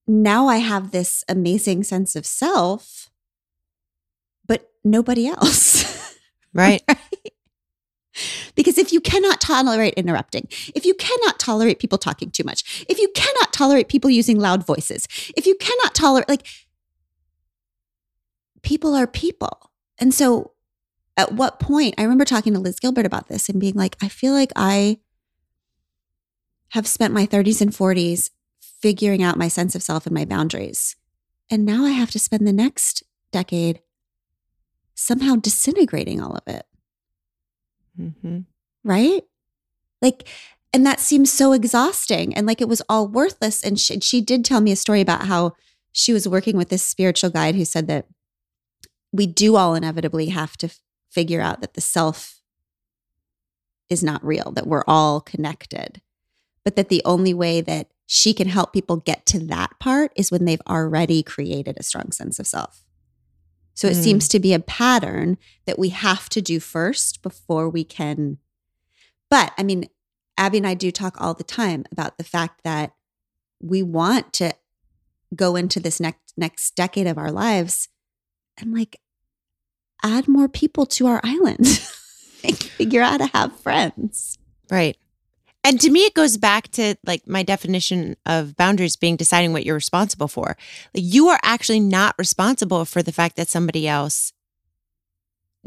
[0.07, 3.11] now I have this amazing sense of self,
[4.47, 5.87] but nobody else.
[6.53, 6.83] Right.
[8.55, 12.99] Because if you cannot tolerate interrupting, if you cannot tolerate people talking too much, if
[12.99, 15.07] you cannot tolerate people using loud voices,
[15.37, 16.47] if you cannot tolerate, like,
[18.63, 19.71] people are people.
[19.99, 20.53] And so,
[21.17, 24.09] at what point, I remember talking to Liz Gilbert about this and being like, I
[24.09, 24.99] feel like I
[26.71, 30.97] have spent my 30s and 40s figuring out my sense of self and my boundaries.
[31.51, 33.03] And now I have to spend the next
[33.33, 33.81] decade
[34.95, 36.67] somehow disintegrating all of it
[37.97, 38.41] hmm
[38.85, 39.23] right?
[40.03, 40.29] Like,
[40.73, 43.63] and that seems so exhausting and like it was all worthless.
[43.63, 45.53] And she, she did tell me a story about how
[45.93, 48.07] she was working with this spiritual guide who said that
[49.13, 50.79] we do all inevitably have to f-
[51.11, 52.41] figure out that the self
[53.89, 56.01] is not real, that we're all connected,
[56.65, 60.31] but that the only way that she can help people get to that part is
[60.31, 62.85] when they've already created a strong sense of self.
[63.75, 64.03] So it Mm.
[64.03, 68.39] seems to be a pattern that we have to do first before we can.
[69.31, 69.89] But I mean,
[70.37, 72.93] Abby and I do talk all the time about the fact that
[73.63, 74.55] we want to
[75.35, 77.89] go into this next next decade of our lives
[78.59, 79.01] and like
[80.03, 81.67] add more people to our island.
[82.45, 84.39] like figure out how to have friends.
[84.71, 84.97] Right.
[85.63, 89.65] And to me, it goes back to like my definition of boundaries being deciding what
[89.65, 90.57] you're responsible for.
[90.95, 94.33] Like you are actually not responsible for the fact that somebody else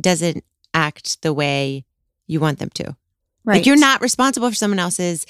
[0.01, 1.85] doesn't act the way
[2.25, 2.95] you want them to.
[3.45, 3.57] Right.
[3.57, 5.25] Like you're not responsible for someone else's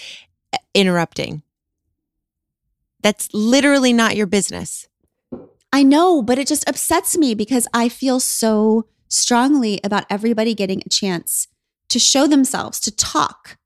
[0.54, 1.44] uh, interrupting.
[3.02, 4.88] That's literally not your business.
[5.74, 10.82] I know, but it just upsets me because I feel so strongly about everybody getting
[10.86, 11.48] a chance
[11.90, 13.58] to show themselves, to talk.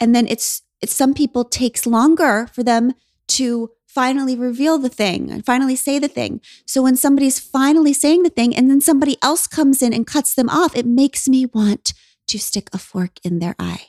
[0.00, 2.92] And then it's it's some people takes longer for them
[3.28, 6.40] to finally reveal the thing and finally say the thing.
[6.66, 10.34] So when somebody's finally saying the thing and then somebody else comes in and cuts
[10.34, 11.94] them off, it makes me want
[12.28, 13.86] to stick a fork in their eye.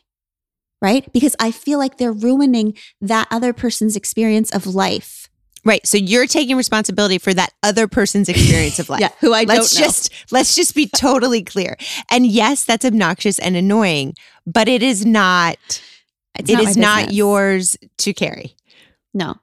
[0.81, 1.11] Right?
[1.11, 5.29] Because I feel like they're ruining that other person's experience of life.
[5.65, 5.85] Right.
[5.85, 9.01] So you're taking responsibility for that other person's experience of life.
[9.01, 9.87] Yeah, who I let's don't know.
[9.87, 11.75] just let's just be totally clear.
[12.09, 14.15] And yes, that's obnoxious and annoying,
[14.47, 15.81] but it is not
[16.37, 18.55] It's it not is not yours to carry.
[19.13, 19.35] No.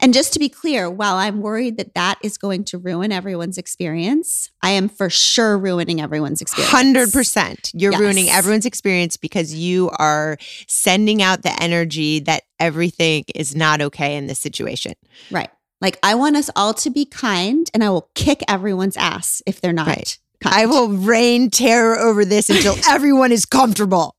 [0.00, 3.58] And just to be clear, while I'm worried that that is going to ruin everyone's
[3.58, 6.72] experience, I am for sure ruining everyone's experience.
[6.72, 7.70] Hundred percent.
[7.74, 8.00] You're Yes.
[8.00, 14.16] ruining everyone's experience because you are sending out the energy that everything is not okay
[14.16, 14.94] in this situation.
[15.30, 15.50] Right.
[15.80, 19.60] Like I want us all to be kind and I will kick everyone's ass if
[19.60, 20.18] they're not Right.
[20.40, 20.56] kind.
[20.56, 24.16] I will rain terror over this until everyone is comfortable.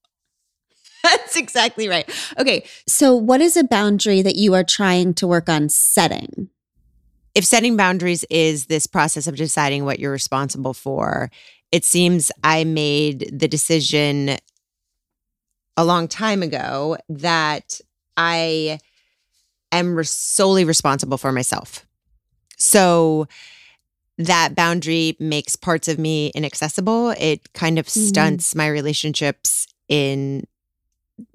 [1.04, 2.10] That's exactly right.
[2.40, 2.66] Okay.
[2.88, 6.50] So what is a boundary that you are trying to work on setting?
[7.36, 11.30] if setting boundaries is this process of deciding what you're responsible for,
[11.72, 14.38] it seems I made the decision
[15.78, 17.80] a long time ago that
[18.18, 18.80] I
[19.72, 21.86] am res- solely responsible for myself.
[22.58, 23.28] So
[24.18, 27.12] that boundary makes parts of me inaccessible.
[27.12, 28.08] It kind of Mhm.
[28.10, 30.46] stunts my relationships in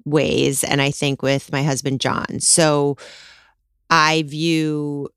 [0.05, 0.63] ways.
[0.63, 2.39] And I think with my husband, John.
[2.39, 2.97] So
[3.89, 5.09] I view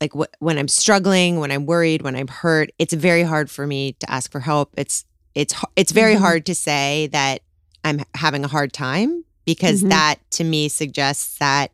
[0.00, 3.66] like wh- when I'm struggling, when I'm worried, when I'm hurt, it's very hard for
[3.66, 4.72] me to ask for help.
[4.76, 6.20] It's it's it's very Mhm.
[6.20, 7.40] hard to say that
[7.84, 9.90] I'm having a hard time because Mhm.
[9.90, 11.72] that to me suggests that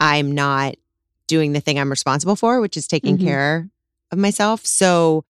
[0.00, 0.76] I'm not
[1.26, 3.24] doing the thing I'm responsible for, which is taking Mhm.
[3.24, 3.70] care
[4.10, 4.64] of myself.
[4.66, 5.24] So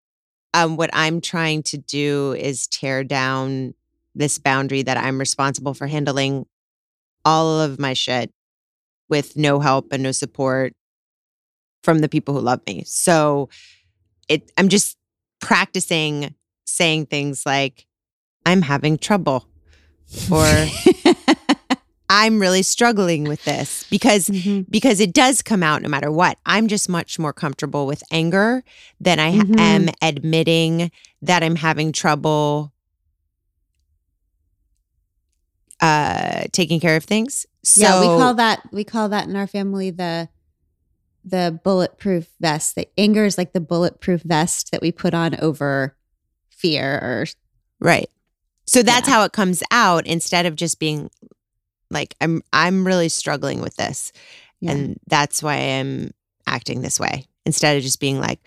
[0.55, 3.75] um what I'm trying to do is tear down
[4.19, 6.45] this boundary that I'm responsible for handling
[7.25, 8.31] all of my shit
[9.09, 10.75] with no help and no support
[11.83, 12.83] from the people who love me.
[12.85, 13.49] So
[14.29, 14.97] it I'm just
[15.41, 16.35] practicing
[16.67, 17.87] saying things like
[18.45, 19.47] I'm having trouble
[20.31, 20.47] or
[22.11, 24.67] I'm really struggling with this because Mhm.
[24.71, 26.39] because it does come out no matter what.
[26.47, 28.65] I'm just much more comfortable with anger
[29.01, 29.61] than I Mhm.
[29.61, 30.91] am admitting
[31.23, 32.73] that I'm having trouble
[35.81, 37.47] uh taking care of things.
[37.65, 40.29] So yeah, we call that we call that in our family the
[41.25, 42.75] the bulletproof vest.
[42.75, 45.97] The anger is like the bulletproof vest that we put on over
[46.51, 47.27] fear or
[47.81, 48.11] Right.
[48.67, 49.15] So that's Yeah.
[49.15, 51.11] how it comes out instead of just being
[51.91, 54.13] like I'm I'm really struggling with this
[54.61, 54.73] yeah.
[54.73, 56.13] and that's why I'm
[56.47, 58.41] acting this way instead of just being like,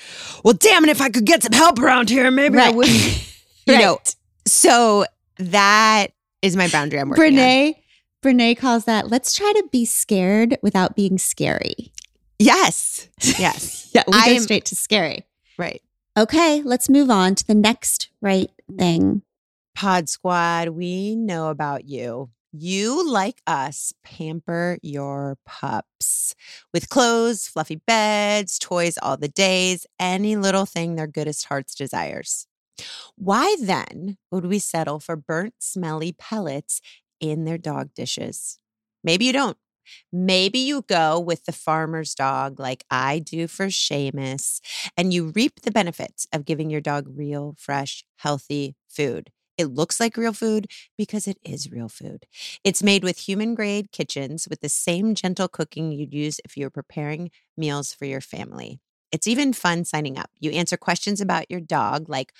[0.43, 3.27] "Well, damn it if I could get some help around here, maybe I wouldn't."
[3.67, 3.99] You know.
[4.47, 5.05] So
[5.37, 6.07] that
[6.41, 7.45] is my boundary I'm working on.
[7.45, 7.75] Brene,
[8.23, 11.91] Brene calls that let's try to be scared without being scary.
[12.39, 13.07] Yes.
[13.39, 13.89] Yes.
[13.93, 15.25] Yeah, we I go am- straight to scary.
[15.57, 15.81] right.
[16.17, 19.21] Okay, let's move on to the next right thing.
[19.75, 22.29] Pod Squad, we know about you.
[22.51, 26.35] You, like us, pamper your pups
[26.73, 32.45] with clothes, fluffy beds, toys all the days, any little thing their goodest hearts desires.
[33.15, 36.81] Why then would we settle for burnt, smelly pellets
[37.19, 38.59] in their dog dishes?
[39.03, 39.57] Maybe you don't.
[40.11, 44.59] Maybe you go with the farmer's dog like I do for Seamus,
[44.97, 49.31] and you reap the benefits of giving your dog real, fresh, healthy food.
[49.57, 50.67] It looks like real food
[50.97, 52.25] because it is real food.
[52.63, 56.65] It's made with human grade kitchens with the same gentle cooking you'd use if you
[56.65, 58.79] were preparing meals for your family.
[59.11, 60.31] It's even fun signing up.
[60.39, 62.33] You answer questions about your dog, like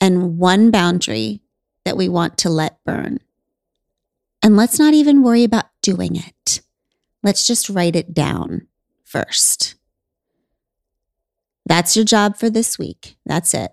[0.00, 1.40] and one boundary
[1.84, 3.18] that we want to let burn.
[4.42, 6.60] And let's not even worry about doing it.
[7.22, 8.66] Let's just write it down
[9.04, 9.74] first.
[11.64, 13.16] That's your job for this week.
[13.24, 13.72] That's it.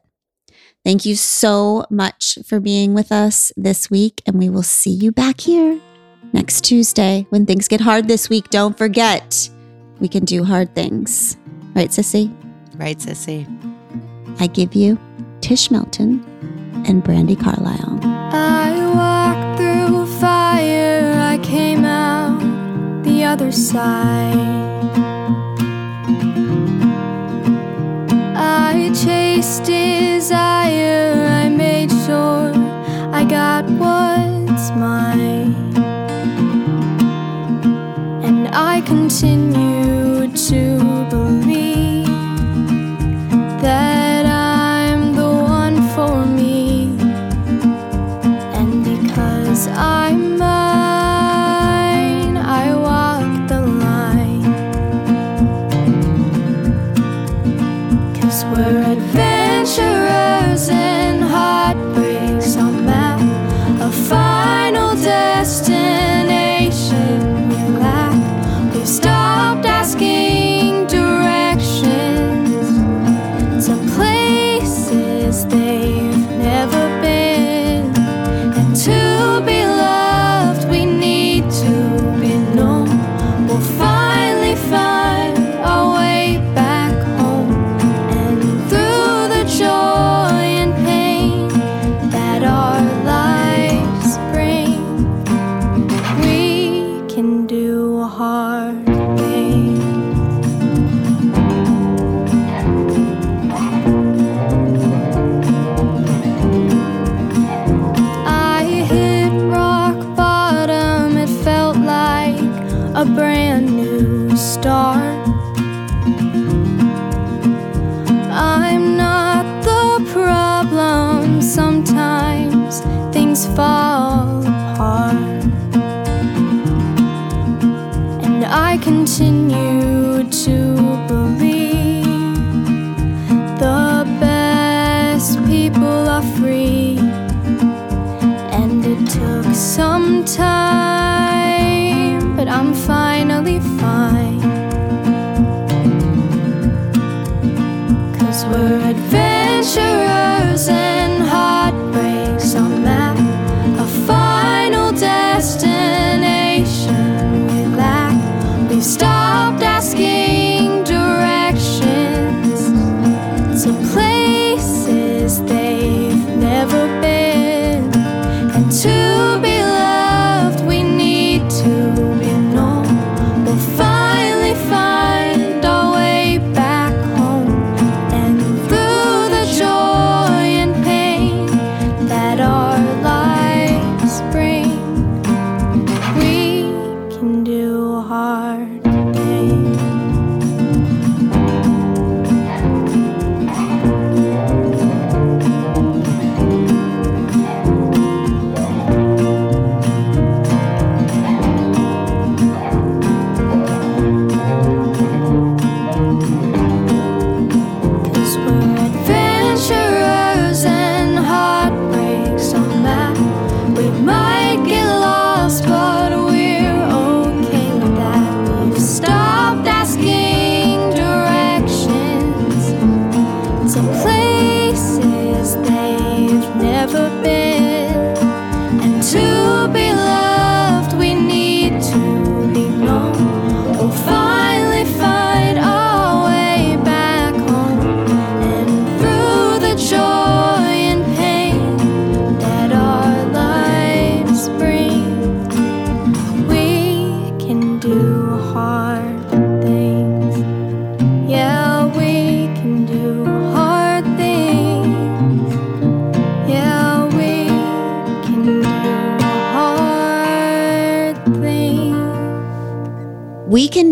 [0.83, 5.11] Thank you so much for being with us this week, and we will see you
[5.11, 5.79] back here
[6.33, 7.25] next Tuesday.
[7.29, 9.49] When things get hard this week, don't forget
[9.99, 11.37] we can do hard things.
[11.75, 12.33] Right, Sissy?
[12.75, 13.47] Right, Sissy?
[14.39, 14.97] I give you
[15.41, 16.23] Tish Melton
[16.87, 17.99] and Brandi Carlile.
[18.03, 22.39] I walked through fire, I came out
[23.03, 24.92] the other side.